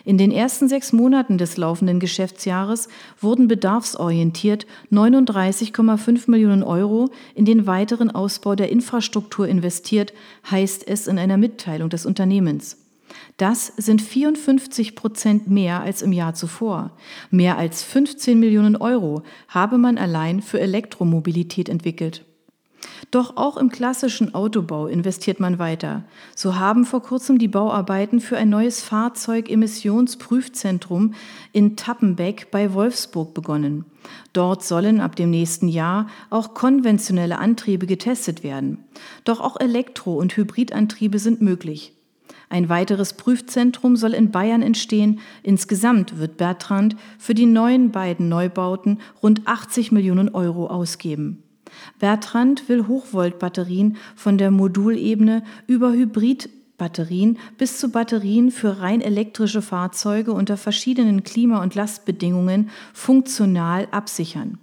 In 0.05 0.19
den 0.19 0.31
ersten 0.31 0.69
sechs 0.69 0.93
Monaten 0.93 1.39
des 1.39 1.57
laufenden 1.57 2.01
Geschäftsjahres 2.01 2.89
wurden 3.21 3.49
bedarfsorientiert 3.49 4.67
39,5 4.91 6.31
Millionen 6.31 6.63
Euro 6.63 7.11
in 7.35 7.45
den 7.45 7.67
weiteren 7.67 8.11
Ausbau 8.11 8.55
der 8.55 8.71
Infrastruktur 8.71 9.47
investiert, 9.47 10.13
heißt 10.51 10.87
es 10.87 11.07
in 11.07 11.19
einer 11.19 11.37
Mitteilung 11.37 11.91
des 11.91 12.07
Unternehmens. 12.07 12.79
Das 13.37 13.73
sind 13.77 14.03
54 14.03 14.95
Prozent 14.95 15.49
mehr 15.49 15.81
als 15.81 16.03
im 16.03 16.13
Jahr 16.13 16.35
zuvor. 16.35 16.93
Mehr 17.31 17.59
als 17.59 17.83
15 17.83 18.39
Millionen 18.39 18.77
Euro 18.77 19.23
habe 19.49 19.79
man 19.79 19.99
allein 19.99 20.43
für 20.43 20.61
Elektromobilität 20.61 21.69
entwickelt. 21.69 22.25
Doch 23.11 23.37
auch 23.37 23.57
im 23.57 23.71
klassischen 23.71 24.35
Autobau 24.35 24.87
investiert 24.87 25.41
man 25.41 25.59
weiter. 25.59 26.05
So 26.37 26.59
haben 26.59 26.85
vor 26.85 27.03
kurzem 27.03 27.39
die 27.39 27.49
Bauarbeiten 27.49 28.21
für 28.21 28.37
ein 28.37 28.51
neues 28.51 28.83
Fahrzeugemissionsprüfzentrum 28.83 31.15
in 31.53 31.77
Tappenbeck 31.77 32.51
bei 32.51 32.75
Wolfsburg 32.75 33.33
begonnen. 33.35 33.87
Dort 34.33 34.65
sollen 34.65 35.01
ab 35.01 35.17
dem 35.17 35.31
nächsten 35.31 35.69
Jahr 35.69 36.07
auch 36.31 36.55
konventionelle 36.55 37.39
Antriebe 37.39 37.87
getestet 37.87 38.45
werden. 38.45 38.85
Doch 39.25 39.41
auch 39.41 39.59
Elektro- 39.59 40.19
und 40.19 40.37
Hybridantriebe 40.37 41.19
sind 41.19 41.41
möglich. 41.41 41.95
Ein 42.49 42.69
weiteres 42.69 43.13
Prüfzentrum 43.13 43.97
soll 43.97 44.13
in 44.13 44.33
Bayern 44.33 44.63
entstehen. 44.63 45.21
Insgesamt 45.45 46.19
wird 46.19 46.37
Bertrand 46.37 46.97
für 47.17 47.35
die 47.35 47.47
neuen 47.47 47.93
beiden 47.93 48.29
Neubauten 48.29 48.99
rund 49.23 49.47
80 49.47 49.93
Millionen 49.93 50.31
Euro 50.31 50.67
ausgeben. 50.67 51.45
Bertrand 51.99 52.69
will 52.69 52.87
Hochvoltbatterien 52.87 53.97
von 54.17 54.39
der 54.39 54.51
Modulebene 54.51 55.43
über 55.67 55.93
Hybridbatterien 55.93 57.39
bis 57.59 57.79
zu 57.79 57.91
Batterien 57.91 58.51
für 58.51 58.81
rein 58.81 59.01
elektrische 59.01 59.63
Fahrzeuge 59.63 60.33
unter 60.33 60.57
verschiedenen 60.57 61.23
Klima- 61.23 61.63
und 61.63 61.75
Lastbedingungen 61.75 62.71
funktional 62.93 63.89
absichern. 63.91 64.59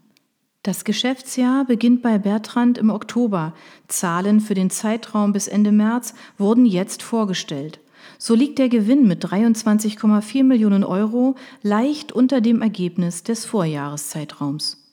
Das 0.63 0.83
Geschäftsjahr 0.83 1.63
beginnt 1.63 2.01
bei 2.01 2.17
Bertrand 2.17 2.77
im 2.77 2.89
Oktober. 2.89 3.53
Zahlen 3.87 4.41
für 4.41 4.53
den 4.53 4.69
Zeitraum 4.69 5.31
bis 5.31 5.47
Ende 5.47 5.71
März 5.71 6.13
wurden 6.37 6.65
jetzt 6.65 7.03
vorgestellt. 7.03 7.79
So 8.17 8.35
liegt 8.35 8.59
der 8.59 8.67
Gewinn 8.67 9.07
mit 9.07 9.23
23,4 9.25 10.43
Millionen 10.43 10.83
Euro 10.83 11.35
leicht 11.61 12.11
unter 12.11 12.41
dem 12.41 12.61
Ergebnis 12.61 13.23
des 13.23 13.45
Vorjahreszeitraums. 13.45 14.86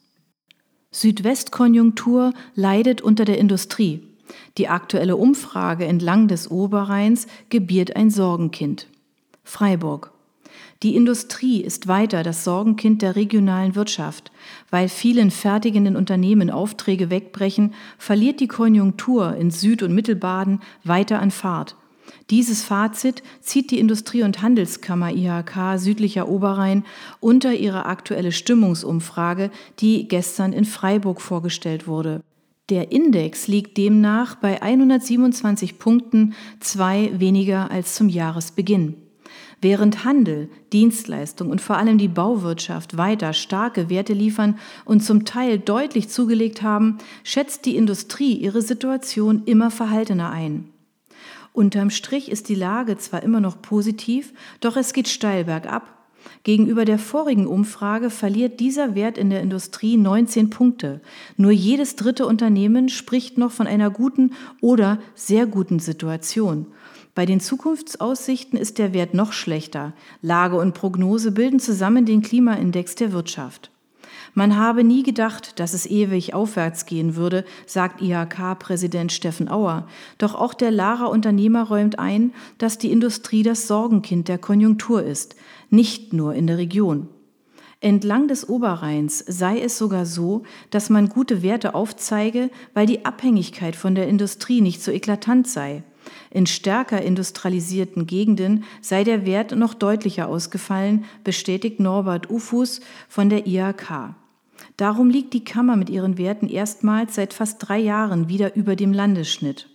Südwestkonjunktur 0.95 2.33
leidet 2.55 3.03
unter 3.03 3.25
der 3.25 3.39
Industrie. 3.39 4.01
Die 4.59 4.69
aktuelle 4.69 5.17
Umfrage 5.17 5.87
entlang 5.87 6.29
des 6.29 6.51
Oberrheins 6.51 7.27
gebiert 7.49 7.97
ein 7.97 8.11
Sorgenkind. 8.11 8.87
Freiburg. 9.43 10.13
Die 10.85 10.95
Industrie 10.95 11.63
ist 11.63 11.89
weiter 11.89 12.23
das 12.23 12.45
Sorgenkind 12.45 13.03
der 13.03 13.17
regionalen 13.17 13.75
Wirtschaft. 13.75 14.31
Weil 14.71 14.89
vielen 14.89 15.33
fertigenden 15.33 15.97
Unternehmen 15.97 16.49
Aufträge 16.49 17.11
wegbrechen, 17.11 17.75
verliert 17.99 18.39
die 18.39 18.49
Konjunktur 18.49 19.35
in 19.35 19.51
Süd- 19.51 19.83
und 19.83 19.95
Mittelbaden 19.95 20.61
weiter 20.85 21.21
an 21.21 21.33
Fahrt. 21.33 21.75
Dieses 22.31 22.65
Fazit 22.65 23.23
zieht 23.41 23.71
die 23.71 23.79
Industrie- 23.79 24.23
und 24.23 24.41
Handelskammer 24.41 25.13
IHK 25.13 25.79
Südlicher 25.79 26.29
Oberrhein 26.29 26.85
unter 27.21 27.53
ihre 27.53 27.85
aktuelle 27.87 28.33
Stimmungsumfrage, 28.33 29.51
die 29.81 30.09
gestern 30.09 30.53
in 30.53 30.65
Freiburg 30.65 31.21
vorgestellt 31.21 31.87
wurde. 31.87 32.23
Der 32.71 32.93
Index 32.93 33.47
liegt 33.47 33.77
demnach 33.77 34.37
bei 34.37 34.63
127 34.63 35.79
Punkten, 35.79 36.33
zwei 36.61 37.11
weniger 37.19 37.71
als 37.71 37.95
zum 37.95 38.09
Jahresbeginn. 38.09 38.97
Während 39.61 40.05
Handel, 40.05 40.49
Dienstleistung 40.73 41.51
und 41.51 41.61
vor 41.61 41.77
allem 41.77 41.99
die 41.99 42.09
Bauwirtschaft 42.09 42.97
weiter 42.97 43.35
starke 43.35 43.91
Werte 43.91 44.15
liefern 44.15 44.59
und 44.87 45.01
zum 45.01 45.27
Teil 45.27 45.59
deutlich 45.59 46.09
zugelegt 46.09 46.63
haben, 46.63 46.99
schätzt 47.23 47.67
die 47.67 47.77
Industrie 47.77 48.33
ihre 48.35 48.63
Situation 48.63 49.43
immer 49.45 49.71
verhaltener 49.71 50.31
ein. 50.31 50.74
Unterm 51.55 51.91
Strich 51.91 52.33
ist 52.33 52.49
die 52.49 52.57
Lage 52.57 52.99
zwar 52.99 53.23
immer 53.23 53.39
noch 53.39 53.63
positiv, 53.63 54.33
doch 54.59 54.77
es 54.77 54.93
geht 54.93 55.07
steil 55.07 55.45
bergab. 55.45 55.87
Gegenüber 56.43 56.85
der 56.85 56.99
vorigen 56.99 57.47
Umfrage 57.47 58.11
verliert 58.11 58.59
dieser 58.59 58.97
Wert 58.97 59.17
in 59.17 59.31
der 59.31 59.41
Industrie 59.41 59.97
19 59.97 60.51
Punkte. 60.51 61.01
Nur 61.37 61.53
jedes 61.53 61.95
dritte 61.95 62.27
Unternehmen 62.27 62.89
spricht 62.89 63.39
noch 63.39 63.53
von 63.53 63.69
einer 63.69 63.91
guten 63.91 64.33
oder 64.61 64.99
sehr 65.15 65.47
guten 65.47 65.79
Situation. 65.79 66.67
Bei 67.15 67.25
den 67.25 67.39
Zukunftsaussichten 67.39 68.59
ist 68.59 68.79
der 68.79 68.93
Wert 68.93 69.15
noch 69.15 69.33
schlechter. 69.33 69.93
Lage 70.23 70.57
und 70.57 70.75
Prognose 70.75 71.31
bilden 71.31 71.61
zusammen 71.61 72.05
den 72.05 72.23
Klimaindex 72.23 72.97
der 72.97 73.13
Wirtschaft. 73.13 73.71
Man 74.37 74.57
habe 74.57 74.83
nie 74.83 75.05
gedacht, 75.05 75.61
dass 75.61 75.75
es 75.75 75.87
ewig 75.87 76.35
aufwärts 76.35 76.87
gehen 76.87 77.15
würde, 77.15 77.45
sagt 77.67 78.03
IHK-Präsident 78.03 79.13
Steffen 79.13 79.49
Auer. 79.49 79.87
Doch 80.19 80.35
auch 80.35 80.55
der 80.55 80.73
Lara 80.73 81.07
Unternehmer 81.07 81.63
räumt 81.63 82.01
ein, 82.01 82.33
dass 82.59 82.77
die 82.77 82.91
Industrie 82.91 83.45
das 83.45 83.69
Sorgenkind 83.69 84.27
der 84.27 84.39
Konjunktur 84.39 85.05
ist, 85.05 85.37
nicht 85.71 86.13
nur 86.13 86.35
in 86.35 86.49
der 86.49 86.59
Region. 86.59 87.09
Entlang 87.81 88.27
des 88.27 88.49
Oberrheins 88.49 89.23
sei 89.29 89.61
es 89.61 89.79
sogar 89.79 90.05
so, 90.05 90.43
dass 90.71 90.91
man 90.91 91.11
gute 91.11 91.43
Werte 91.43 91.75
aufzeige, 91.75 92.51
weil 92.73 92.87
die 92.87 93.05
Abhängigkeit 93.05 93.77
von 93.77 93.95
der 93.95 94.09
Industrie 94.09 94.61
nicht 94.61 94.83
so 94.83 94.91
eklatant 94.91 95.47
sei. 95.47 95.85
In 96.31 96.47
stärker 96.47 97.03
industrialisierten 97.03 98.07
Gegenden 98.07 98.65
sei 98.81 99.05
der 99.05 99.27
Wert 99.27 99.55
noch 99.55 99.75
deutlicher 99.75 100.29
ausgefallen, 100.29 101.05
bestätigt 101.23 101.79
Norbert 101.79 102.31
Ufus 102.31 102.81
von 103.09 103.29
der 103.29 103.47
IHK. 103.47 104.15
Darum 104.77 105.11
liegt 105.11 105.33
die 105.35 105.45
Kammer 105.45 105.77
mit 105.77 105.91
ihren 105.91 106.19
Werten 106.19 106.49
erstmals 106.49 107.15
seit 107.15 107.35
fast 107.35 107.57
drei 107.67 107.79
Jahren 107.79 108.29
wieder 108.29 108.57
über 108.57 108.77
dem 108.77 108.93
Landesschnitt. 108.93 109.69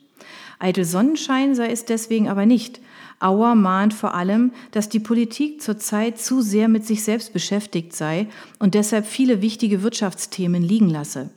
Eitel 0.60 0.84
Sonnenschein 0.84 1.56
sei 1.56 1.72
es 1.72 1.86
deswegen 1.86 2.28
aber 2.28 2.46
nicht. 2.46 2.82
Auer 3.20 3.56
mahnt 3.56 3.94
vor 3.94 4.14
allem, 4.14 4.52
dass 4.72 4.90
die 4.90 5.00
Politik 5.00 5.62
zurzeit 5.62 6.20
zu 6.20 6.42
sehr 6.42 6.68
mit 6.68 6.86
sich 6.86 7.04
selbst 7.04 7.34
beschäftigt 7.34 7.94
sei 7.94 8.28
und 8.60 8.76
deshalb 8.76 9.06
viele 9.06 9.42
wichtige 9.42 9.84
Wirtschaftsthemen 9.84 10.62
liegen 10.62 10.90
lasse. 10.90 11.30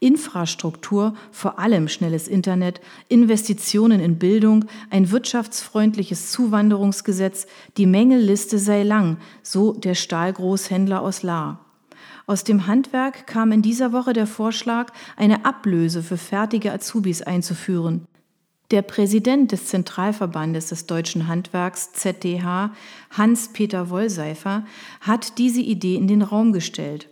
Infrastruktur, 0.00 1.14
vor 1.30 1.58
allem 1.58 1.88
schnelles 1.88 2.28
Internet, 2.28 2.80
Investitionen 3.08 4.00
in 4.00 4.18
Bildung, 4.18 4.64
ein 4.90 5.10
wirtschaftsfreundliches 5.10 6.30
Zuwanderungsgesetz, 6.30 7.46
die 7.76 7.86
Mängelliste 7.86 8.58
sei 8.58 8.82
lang, 8.82 9.18
so 9.42 9.72
der 9.72 9.94
Stahlgroßhändler 9.94 11.00
aus 11.00 11.22
Lahr. 11.22 11.71
Aus 12.26 12.44
dem 12.44 12.66
Handwerk 12.66 13.26
kam 13.26 13.52
in 13.52 13.62
dieser 13.62 13.92
Woche 13.92 14.12
der 14.12 14.26
Vorschlag, 14.26 14.92
eine 15.16 15.44
Ablöse 15.44 16.02
für 16.02 16.16
fertige 16.16 16.72
Azubis 16.72 17.22
einzuführen. 17.22 18.06
Der 18.70 18.82
Präsident 18.82 19.52
des 19.52 19.66
Zentralverbandes 19.66 20.68
des 20.68 20.86
deutschen 20.86 21.28
Handwerks 21.28 21.92
ZDH, 21.92 22.72
Hans-Peter 23.10 23.90
Wollseifer, 23.90 24.64
hat 25.00 25.36
diese 25.36 25.60
Idee 25.60 25.96
in 25.96 26.08
den 26.08 26.22
Raum 26.22 26.52
gestellt. 26.52 27.08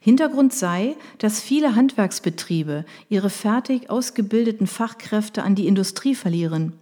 Hintergrund 0.00 0.52
sei, 0.52 0.96
dass 1.18 1.40
viele 1.40 1.76
Handwerksbetriebe 1.76 2.84
ihre 3.08 3.30
fertig 3.30 3.90
ausgebildeten 3.90 4.66
Fachkräfte 4.66 5.42
an 5.42 5.54
die 5.54 5.66
Industrie 5.66 6.14
verlieren. 6.14 6.72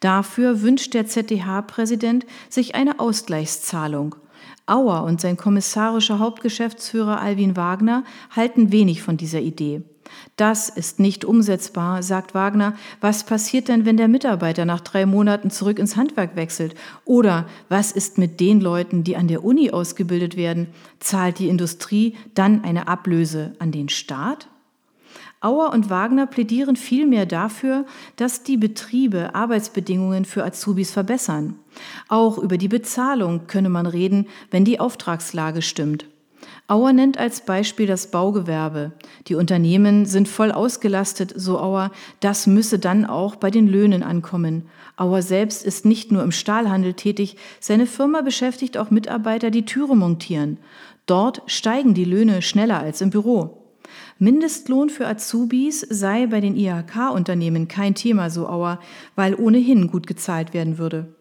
Dafür 0.00 0.62
wünscht 0.62 0.92
der 0.92 1.06
ZDH-Präsident 1.06 2.26
sich 2.48 2.74
eine 2.74 2.98
Ausgleichszahlung. 2.98 4.16
Auer 4.66 5.04
und 5.04 5.20
sein 5.20 5.36
kommissarischer 5.36 6.18
Hauptgeschäftsführer 6.18 7.20
Alwin 7.20 7.56
Wagner 7.56 8.04
halten 8.34 8.72
wenig 8.72 9.02
von 9.02 9.16
dieser 9.16 9.40
Idee. 9.40 9.82
Das 10.36 10.68
ist 10.68 11.00
nicht 11.00 11.24
umsetzbar, 11.24 12.02
sagt 12.02 12.34
Wagner. 12.34 12.74
Was 13.00 13.24
passiert 13.24 13.68
denn, 13.68 13.84
wenn 13.84 13.96
der 13.96 14.08
Mitarbeiter 14.08 14.64
nach 14.64 14.80
drei 14.80 15.06
Monaten 15.06 15.50
zurück 15.50 15.78
ins 15.78 15.96
Handwerk 15.96 16.36
wechselt? 16.36 16.74
Oder 17.04 17.46
was 17.68 17.92
ist 17.92 18.18
mit 18.18 18.40
den 18.40 18.60
Leuten, 18.60 19.04
die 19.04 19.16
an 19.16 19.28
der 19.28 19.44
Uni 19.44 19.70
ausgebildet 19.70 20.36
werden? 20.36 20.68
Zahlt 21.00 21.38
die 21.38 21.48
Industrie 21.48 22.16
dann 22.34 22.64
eine 22.64 22.88
Ablöse 22.88 23.54
an 23.58 23.72
den 23.72 23.88
Staat? 23.88 24.48
Auer 25.40 25.72
und 25.72 25.90
Wagner 25.90 26.26
plädieren 26.26 26.76
vielmehr 26.76 27.26
dafür, 27.26 27.84
dass 28.16 28.42
die 28.42 28.56
Betriebe 28.56 29.34
Arbeitsbedingungen 29.34 30.24
für 30.24 30.44
Azubis 30.44 30.90
verbessern. 30.90 31.56
Auch 32.08 32.38
über 32.38 32.56
die 32.56 32.68
Bezahlung 32.68 33.46
könne 33.46 33.68
man 33.68 33.86
reden, 33.86 34.26
wenn 34.50 34.64
die 34.64 34.80
Auftragslage 34.80 35.62
stimmt. 35.62 36.06
Auer 36.68 36.92
nennt 36.92 37.18
als 37.18 37.42
Beispiel 37.42 37.86
das 37.86 38.10
Baugewerbe. 38.10 38.92
Die 39.28 39.36
Unternehmen 39.36 40.04
sind 40.04 40.26
voll 40.26 40.50
ausgelastet, 40.50 41.32
so 41.36 41.60
Auer, 41.60 41.92
das 42.20 42.46
müsse 42.46 42.78
dann 42.78 43.04
auch 43.04 43.36
bei 43.36 43.50
den 43.50 43.68
Löhnen 43.68 44.02
ankommen. 44.02 44.64
Auer 44.96 45.22
selbst 45.22 45.64
ist 45.64 45.84
nicht 45.84 46.10
nur 46.10 46.22
im 46.22 46.32
Stahlhandel 46.32 46.94
tätig, 46.94 47.36
seine 47.60 47.86
Firma 47.86 48.22
beschäftigt 48.22 48.78
auch 48.78 48.90
Mitarbeiter, 48.90 49.50
die 49.50 49.64
Türe 49.64 49.94
montieren. 49.94 50.58
Dort 51.06 51.42
steigen 51.46 51.94
die 51.94 52.04
Löhne 52.04 52.42
schneller 52.42 52.80
als 52.80 53.00
im 53.00 53.10
Büro. 53.10 53.65
Mindestlohn 54.18 54.88
für 54.88 55.06
Azubis 55.06 55.80
sei 55.80 56.26
bei 56.26 56.40
den 56.40 56.56
IHK-Unternehmen 56.56 57.68
kein 57.68 57.94
Thema, 57.94 58.30
so 58.30 58.48
Auer, 58.48 58.80
weil 59.14 59.34
ohnehin 59.34 59.88
gut 59.88 60.06
gezahlt 60.06 60.54
werden 60.54 60.78
würde. 60.78 61.14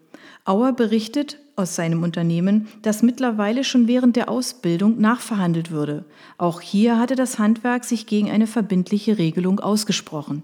Auer 0.45 0.71
berichtet 0.71 1.39
aus 1.57 1.75
seinem 1.75 2.03
Unternehmen, 2.03 2.67
dass 2.83 3.03
mittlerweile 3.03 3.63
schon 3.63 3.87
während 3.87 4.15
der 4.15 4.29
Ausbildung 4.29 4.99
nachverhandelt 4.99 5.71
würde. 5.71 6.05
Auch 6.37 6.61
hier 6.61 6.97
hatte 6.97 7.15
das 7.15 7.39
Handwerk 7.39 7.83
sich 7.83 8.05
gegen 8.05 8.29
eine 8.29 8.47
verbindliche 8.47 9.17
Regelung 9.17 9.59
ausgesprochen. 9.59 10.43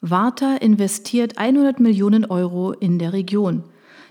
Warta 0.00 0.56
investiert 0.56 1.38
100 1.38 1.78
Millionen 1.78 2.24
Euro 2.24 2.72
in 2.72 2.98
der 2.98 3.12
Region. 3.12 3.62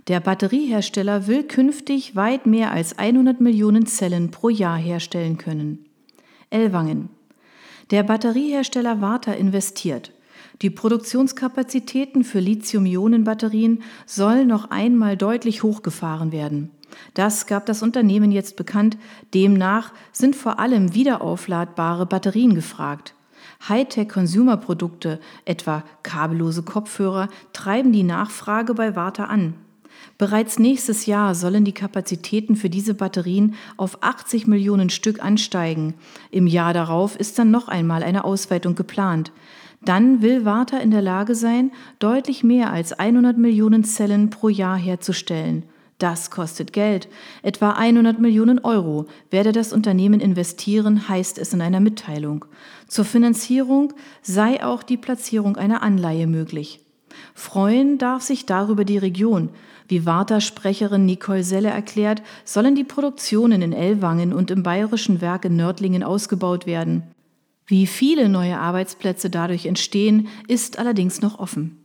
Der 0.07 0.21
Batteriehersteller 0.21 1.27
will 1.27 1.43
künftig 1.43 2.15
weit 2.15 2.45
mehr 2.45 2.71
als 2.71 2.97
100 2.97 3.41
Millionen 3.41 3.85
Zellen 3.85 4.31
pro 4.31 4.47
Jahr 4.47 4.77
herstellen 4.77 5.37
können. 5.37 5.85
Ellwangen. 6.51 7.09
Der 7.89 8.03
Batteriehersteller 8.03 9.01
Warta 9.01 9.31
investiert. 9.31 10.11
Die 10.61 10.69
Produktionskapazitäten 10.69 12.23
für 12.23 12.39
Lithium-Ionen-Batterien 12.39 13.81
sollen 14.05 14.47
noch 14.47 14.69
einmal 14.69 15.17
deutlich 15.17 15.63
hochgefahren 15.63 16.31
werden. 16.31 16.69
Das 17.13 17.47
gab 17.47 17.65
das 17.65 17.81
Unternehmen 17.81 18.31
jetzt 18.31 18.57
bekannt. 18.57 18.97
Demnach 19.33 19.93
sind 20.11 20.35
vor 20.35 20.59
allem 20.59 20.93
wiederaufladbare 20.93 22.05
Batterien 22.05 22.53
gefragt. 22.53 23.15
Hightech-Consumer-Produkte, 23.67 25.19
etwa 25.45 25.83
kabellose 26.03 26.63
Kopfhörer, 26.63 27.29
treiben 27.53 27.91
die 27.91 28.03
Nachfrage 28.03 28.73
bei 28.73 28.95
Warta 28.95 29.25
an. 29.25 29.55
Bereits 30.21 30.59
nächstes 30.59 31.07
Jahr 31.07 31.33
sollen 31.33 31.65
die 31.65 31.71
Kapazitäten 31.71 32.55
für 32.55 32.69
diese 32.69 32.93
Batterien 32.93 33.55
auf 33.75 34.03
80 34.03 34.45
Millionen 34.45 34.91
Stück 34.91 35.19
ansteigen. 35.25 35.95
Im 36.29 36.45
Jahr 36.45 36.75
darauf 36.75 37.15
ist 37.15 37.39
dann 37.39 37.49
noch 37.49 37.67
einmal 37.67 38.03
eine 38.03 38.23
Ausweitung 38.23 38.75
geplant. 38.75 39.31
Dann 39.83 40.21
will 40.21 40.45
Warta 40.45 40.77
in 40.77 40.91
der 40.91 41.01
Lage 41.01 41.33
sein, 41.33 41.71
deutlich 41.97 42.43
mehr 42.43 42.71
als 42.71 42.93
100 42.93 43.39
Millionen 43.39 43.83
Zellen 43.83 44.29
pro 44.29 44.49
Jahr 44.49 44.77
herzustellen. 44.77 45.63
Das 45.97 46.29
kostet 46.29 46.71
Geld. 46.71 47.07
Etwa 47.41 47.71
100 47.71 48.19
Millionen 48.19 48.59
Euro 48.59 49.07
werde 49.31 49.51
das 49.51 49.73
Unternehmen 49.73 50.19
investieren, 50.19 51.09
heißt 51.09 51.39
es 51.39 51.51
in 51.51 51.61
einer 51.61 51.79
Mitteilung. 51.79 52.45
Zur 52.87 53.05
Finanzierung 53.05 53.91
sei 54.21 54.63
auch 54.63 54.83
die 54.83 54.97
Platzierung 54.97 55.57
einer 55.57 55.81
Anleihe 55.81 56.27
möglich. 56.27 56.79
Freuen 57.33 57.97
darf 57.97 58.21
sich 58.21 58.45
darüber 58.45 58.85
die 58.85 58.97
Region. 58.97 59.49
Wie 59.91 60.05
Warta-Sprecherin 60.05 61.05
Nicole 61.05 61.43
Selle 61.43 61.67
erklärt, 61.67 62.21
sollen 62.45 62.75
die 62.75 62.85
Produktionen 62.85 63.61
in 63.61 63.73
Ellwangen 63.73 64.31
und 64.31 64.49
im 64.49 64.63
bayerischen 64.63 65.19
Werk 65.19 65.43
in 65.43 65.57
Nördlingen 65.57 66.01
ausgebaut 66.01 66.65
werden. 66.65 67.03
Wie 67.67 67.85
viele 67.85 68.29
neue 68.29 68.57
Arbeitsplätze 68.57 69.29
dadurch 69.29 69.65
entstehen, 69.65 70.29
ist 70.47 70.79
allerdings 70.79 71.21
noch 71.21 71.39
offen. 71.39 71.83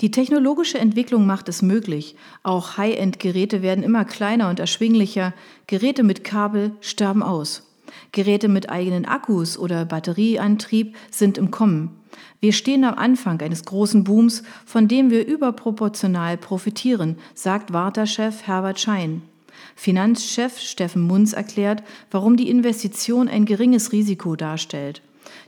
Die 0.00 0.10
technologische 0.10 0.78
Entwicklung 0.78 1.26
macht 1.26 1.46
es 1.50 1.60
möglich. 1.60 2.16
Auch 2.42 2.78
High-End-Geräte 2.78 3.60
werden 3.60 3.84
immer 3.84 4.06
kleiner 4.06 4.48
und 4.48 4.58
erschwinglicher. 4.58 5.34
Geräte 5.66 6.04
mit 6.04 6.24
Kabel 6.24 6.72
sterben 6.80 7.22
aus. 7.22 7.70
Geräte 8.12 8.48
mit 8.48 8.70
eigenen 8.70 9.04
Akkus 9.04 9.58
oder 9.58 9.84
Batterieantrieb 9.84 10.96
sind 11.10 11.36
im 11.36 11.50
Kommen. 11.50 12.01
Wir 12.40 12.52
stehen 12.52 12.84
am 12.84 12.94
Anfang 12.94 13.40
eines 13.40 13.64
großen 13.64 14.04
Booms, 14.04 14.42
von 14.64 14.88
dem 14.88 15.10
wir 15.10 15.26
überproportional 15.26 16.36
profitieren, 16.36 17.16
sagt 17.34 17.72
Warta-Chef 17.72 18.42
Herbert 18.46 18.80
Schein. 18.80 19.22
Finanzchef 19.76 20.58
Steffen 20.58 21.02
Munz 21.02 21.32
erklärt, 21.32 21.82
warum 22.10 22.36
die 22.36 22.50
Investition 22.50 23.28
ein 23.28 23.44
geringes 23.44 23.92
Risiko 23.92 24.36
darstellt. 24.36 25.02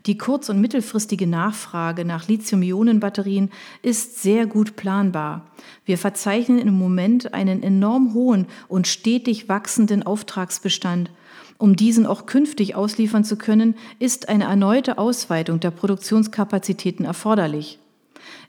Die 0.06 0.18
kurz- 0.18 0.50
und 0.50 0.60
mittelfristige 0.60 1.26
Nachfrage 1.26 2.04
nach 2.04 2.28
Lithium-Ionen-Batterien 2.28 3.50
ist 3.82 4.22
sehr 4.22 4.46
gut 4.46 4.76
planbar. 4.76 5.46
Wir 5.84 5.98
verzeichnen 5.98 6.58
im 6.58 6.74
Moment 6.74 7.32
einen 7.32 7.62
enorm 7.62 8.12
hohen 8.12 8.46
und 8.68 8.86
stetig 8.86 9.48
wachsenden 9.48 10.02
Auftragsbestand. 10.02 11.10
Um 11.58 11.76
diesen 11.76 12.06
auch 12.06 12.26
künftig 12.26 12.74
ausliefern 12.74 13.24
zu 13.24 13.36
können, 13.36 13.74
ist 13.98 14.28
eine 14.28 14.44
erneute 14.44 14.98
Ausweitung 14.98 15.60
der 15.60 15.70
Produktionskapazitäten 15.70 17.04
erforderlich. 17.04 17.78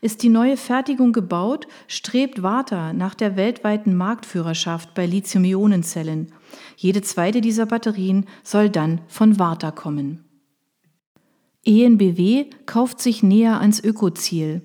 Ist 0.01 0.23
die 0.23 0.29
neue 0.29 0.57
Fertigung 0.57 1.13
gebaut, 1.13 1.67
strebt 1.87 2.41
Warta 2.43 2.93
nach 2.93 3.15
der 3.15 3.35
weltweiten 3.35 3.95
Marktführerschaft 3.95 4.93
bei 4.93 5.05
Lithium-Ionen-Zellen. 5.05 6.31
Jede 6.77 7.01
zweite 7.01 7.41
dieser 7.41 7.65
Batterien 7.65 8.25
soll 8.43 8.69
dann 8.69 9.01
von 9.07 9.39
Warta 9.39 9.71
kommen. 9.71 10.23
ENBW 11.65 12.45
kauft 12.65 13.01
sich 13.01 13.23
näher 13.23 13.59
ans 13.59 13.83
Ökoziel. 13.83 14.61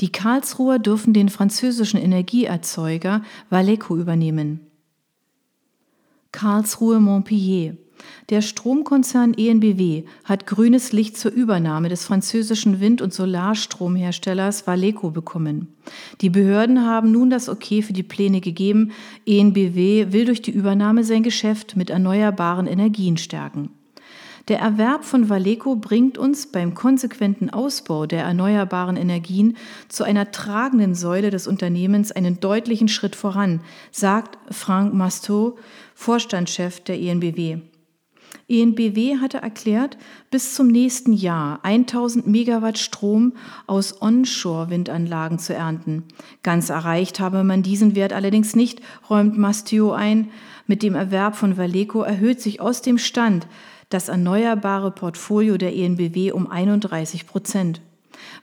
Die 0.00 0.12
Karlsruher 0.12 0.78
dürfen 0.78 1.12
den 1.12 1.28
französischen 1.28 2.00
Energieerzeuger 2.00 3.22
Valeco 3.50 3.96
übernehmen. 3.96 4.60
Karlsruhe 6.30 7.00
Montpellier. 7.00 7.76
Der 8.30 8.40
Stromkonzern 8.40 9.34
ENBW 9.34 10.04
hat 10.24 10.46
grünes 10.46 10.92
Licht 10.92 11.16
zur 11.16 11.30
Übernahme 11.30 11.88
des 11.88 12.04
französischen 12.04 12.80
Wind- 12.80 13.02
und 13.02 13.12
Solarstromherstellers 13.12 14.66
Valeco 14.66 15.10
bekommen. 15.10 15.68
Die 16.20 16.30
Behörden 16.30 16.86
haben 16.86 17.12
nun 17.12 17.30
das 17.30 17.48
Okay 17.48 17.82
für 17.82 17.92
die 17.92 18.02
Pläne 18.02 18.40
gegeben. 18.40 18.92
ENBW 19.26 20.12
will 20.12 20.24
durch 20.24 20.42
die 20.42 20.52
Übernahme 20.52 21.04
sein 21.04 21.22
Geschäft 21.22 21.76
mit 21.76 21.90
erneuerbaren 21.90 22.66
Energien 22.66 23.16
stärken. 23.16 23.70
Der 24.48 24.58
Erwerb 24.58 25.04
von 25.04 25.30
Valeco 25.30 25.74
bringt 25.74 26.18
uns 26.18 26.48
beim 26.52 26.74
konsequenten 26.74 27.48
Ausbau 27.48 28.04
der 28.04 28.24
erneuerbaren 28.24 28.96
Energien 28.96 29.56
zu 29.88 30.04
einer 30.04 30.32
tragenden 30.32 30.94
Säule 30.94 31.30
des 31.30 31.46
Unternehmens 31.46 32.12
einen 32.12 32.40
deutlichen 32.40 32.88
Schritt 32.88 33.16
voran, 33.16 33.60
sagt 33.90 34.36
Frank 34.50 34.92
Masteau, 34.92 35.56
Vorstandschef 35.94 36.80
der 36.80 37.00
ENBW. 37.00 37.60
ENBW 38.48 39.18
hatte 39.20 39.38
erklärt, 39.38 39.96
bis 40.30 40.54
zum 40.54 40.68
nächsten 40.68 41.12
Jahr 41.12 41.60
1000 41.62 42.26
Megawatt 42.26 42.78
Strom 42.78 43.32
aus 43.66 44.02
Onshore-Windanlagen 44.02 45.38
zu 45.38 45.54
ernten. 45.54 46.04
Ganz 46.42 46.68
erreicht 46.68 47.20
habe 47.20 47.42
man 47.44 47.62
diesen 47.62 47.94
Wert 47.94 48.12
allerdings 48.12 48.54
nicht, 48.54 48.80
räumt 49.08 49.38
Mastio 49.38 49.92
ein. 49.92 50.30
Mit 50.66 50.82
dem 50.82 50.94
Erwerb 50.94 51.36
von 51.36 51.56
Valeco 51.56 52.02
erhöht 52.02 52.40
sich 52.40 52.60
aus 52.60 52.82
dem 52.82 52.98
Stand 52.98 53.46
das 53.88 54.08
erneuerbare 54.08 54.90
Portfolio 54.90 55.56
der 55.56 55.74
ENBW 55.74 56.32
um 56.32 56.50
31 56.50 57.26
Prozent. 57.26 57.80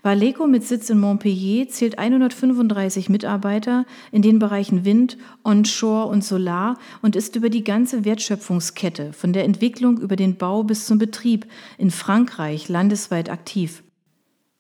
Valeco 0.04 0.48
mit 0.48 0.63
Sitz 0.63 0.89
in 0.89 1.00
Montpellier 1.00 1.67
zählt 1.67 2.00
135 2.00 3.10
Mitarbeiter 3.10 3.86
in 4.12 4.22
den 4.22 4.39
Bereichen 4.39 4.86
Wind, 4.86 5.17
Onshore 5.44 6.08
und 6.08 6.24
Solar 6.24 6.78
und 7.02 7.15
ist 7.15 7.36
über 7.36 7.50
die 7.50 7.63
ganze 7.63 8.06
Wertschöpfungskette, 8.06 9.13
von 9.13 9.34
der 9.34 9.46
Entwicklung 9.46 9.98
über 10.00 10.15
den 10.15 10.38
Bau 10.38 10.63
bis 10.63 10.86
zum 10.86 10.98
Betrieb, 10.98 11.46
in 11.78 11.91
Frankreich 11.91 12.70
landesweit 12.70 13.30
aktiv. 13.30 13.84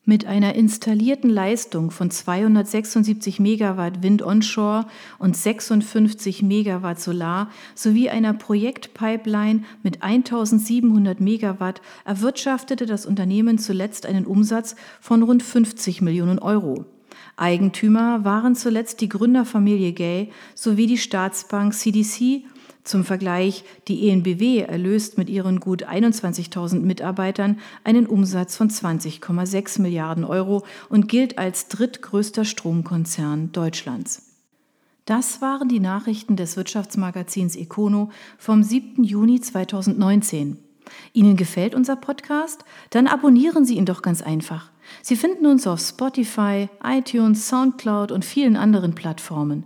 Mit 0.03 0.25
einer 0.25 0.55
installierten 0.55 1.29
Leistung 1.29 1.91
von 1.91 2.09
276 2.09 3.39
Megawatt 3.39 4.01
Wind 4.01 4.23
onshore 4.23 4.87
und 5.19 5.37
56 5.37 6.41
Megawatt 6.41 6.99
Solar 6.99 7.51
sowie 7.75 8.09
einer 8.09 8.33
Projektpipeline 8.33 9.63
mit 9.83 10.01
1700 10.01 11.21
Megawatt 11.21 11.83
erwirtschaftete 12.03 12.87
das 12.87 13.05
Unternehmen 13.05 13.59
zuletzt 13.59 14.07
einen 14.07 14.25
Umsatz 14.25 14.75
von 14.99 15.21
rund 15.21 15.43
50 15.43 16.01
Millionen 16.01 16.39
Euro. 16.39 16.85
Eigentümer 17.37 18.25
waren 18.25 18.55
zuletzt 18.55 19.01
die 19.01 19.09
Gründerfamilie 19.09 19.93
Gay 19.93 20.31
sowie 20.55 20.87
die 20.87 20.97
Staatsbank 20.97 21.75
CDC 21.75 22.43
zum 22.83 23.03
Vergleich, 23.03 23.63
die 23.87 24.09
ENBW 24.09 24.59
erlöst 24.59 25.17
mit 25.17 25.29
ihren 25.29 25.59
gut 25.59 25.87
21.000 25.87 26.79
Mitarbeitern 26.79 27.59
einen 27.83 28.07
Umsatz 28.07 28.55
von 28.55 28.69
20,6 28.69 29.81
Milliarden 29.81 30.23
Euro 30.23 30.63
und 30.89 31.07
gilt 31.07 31.37
als 31.37 31.67
drittgrößter 31.67 32.45
Stromkonzern 32.45 33.51
Deutschlands. 33.51 34.31
Das 35.05 35.41
waren 35.41 35.67
die 35.67 35.79
Nachrichten 35.79 36.35
des 36.35 36.57
Wirtschaftsmagazins 36.57 37.55
Econo 37.55 38.11
vom 38.37 38.63
7. 38.63 39.03
Juni 39.03 39.41
2019. 39.41 40.57
Ihnen 41.13 41.37
gefällt 41.37 41.75
unser 41.75 41.95
Podcast? 41.95 42.63
Dann 42.89 43.07
abonnieren 43.07 43.65
Sie 43.65 43.77
ihn 43.77 43.85
doch 43.85 44.01
ganz 44.01 44.21
einfach. 44.21 44.71
Sie 45.01 45.15
finden 45.15 45.45
uns 45.45 45.67
auf 45.67 45.79
Spotify, 45.79 46.69
iTunes, 46.83 47.47
SoundCloud 47.47 48.11
und 48.11 48.25
vielen 48.25 48.55
anderen 48.55 48.93
Plattformen. 48.93 49.65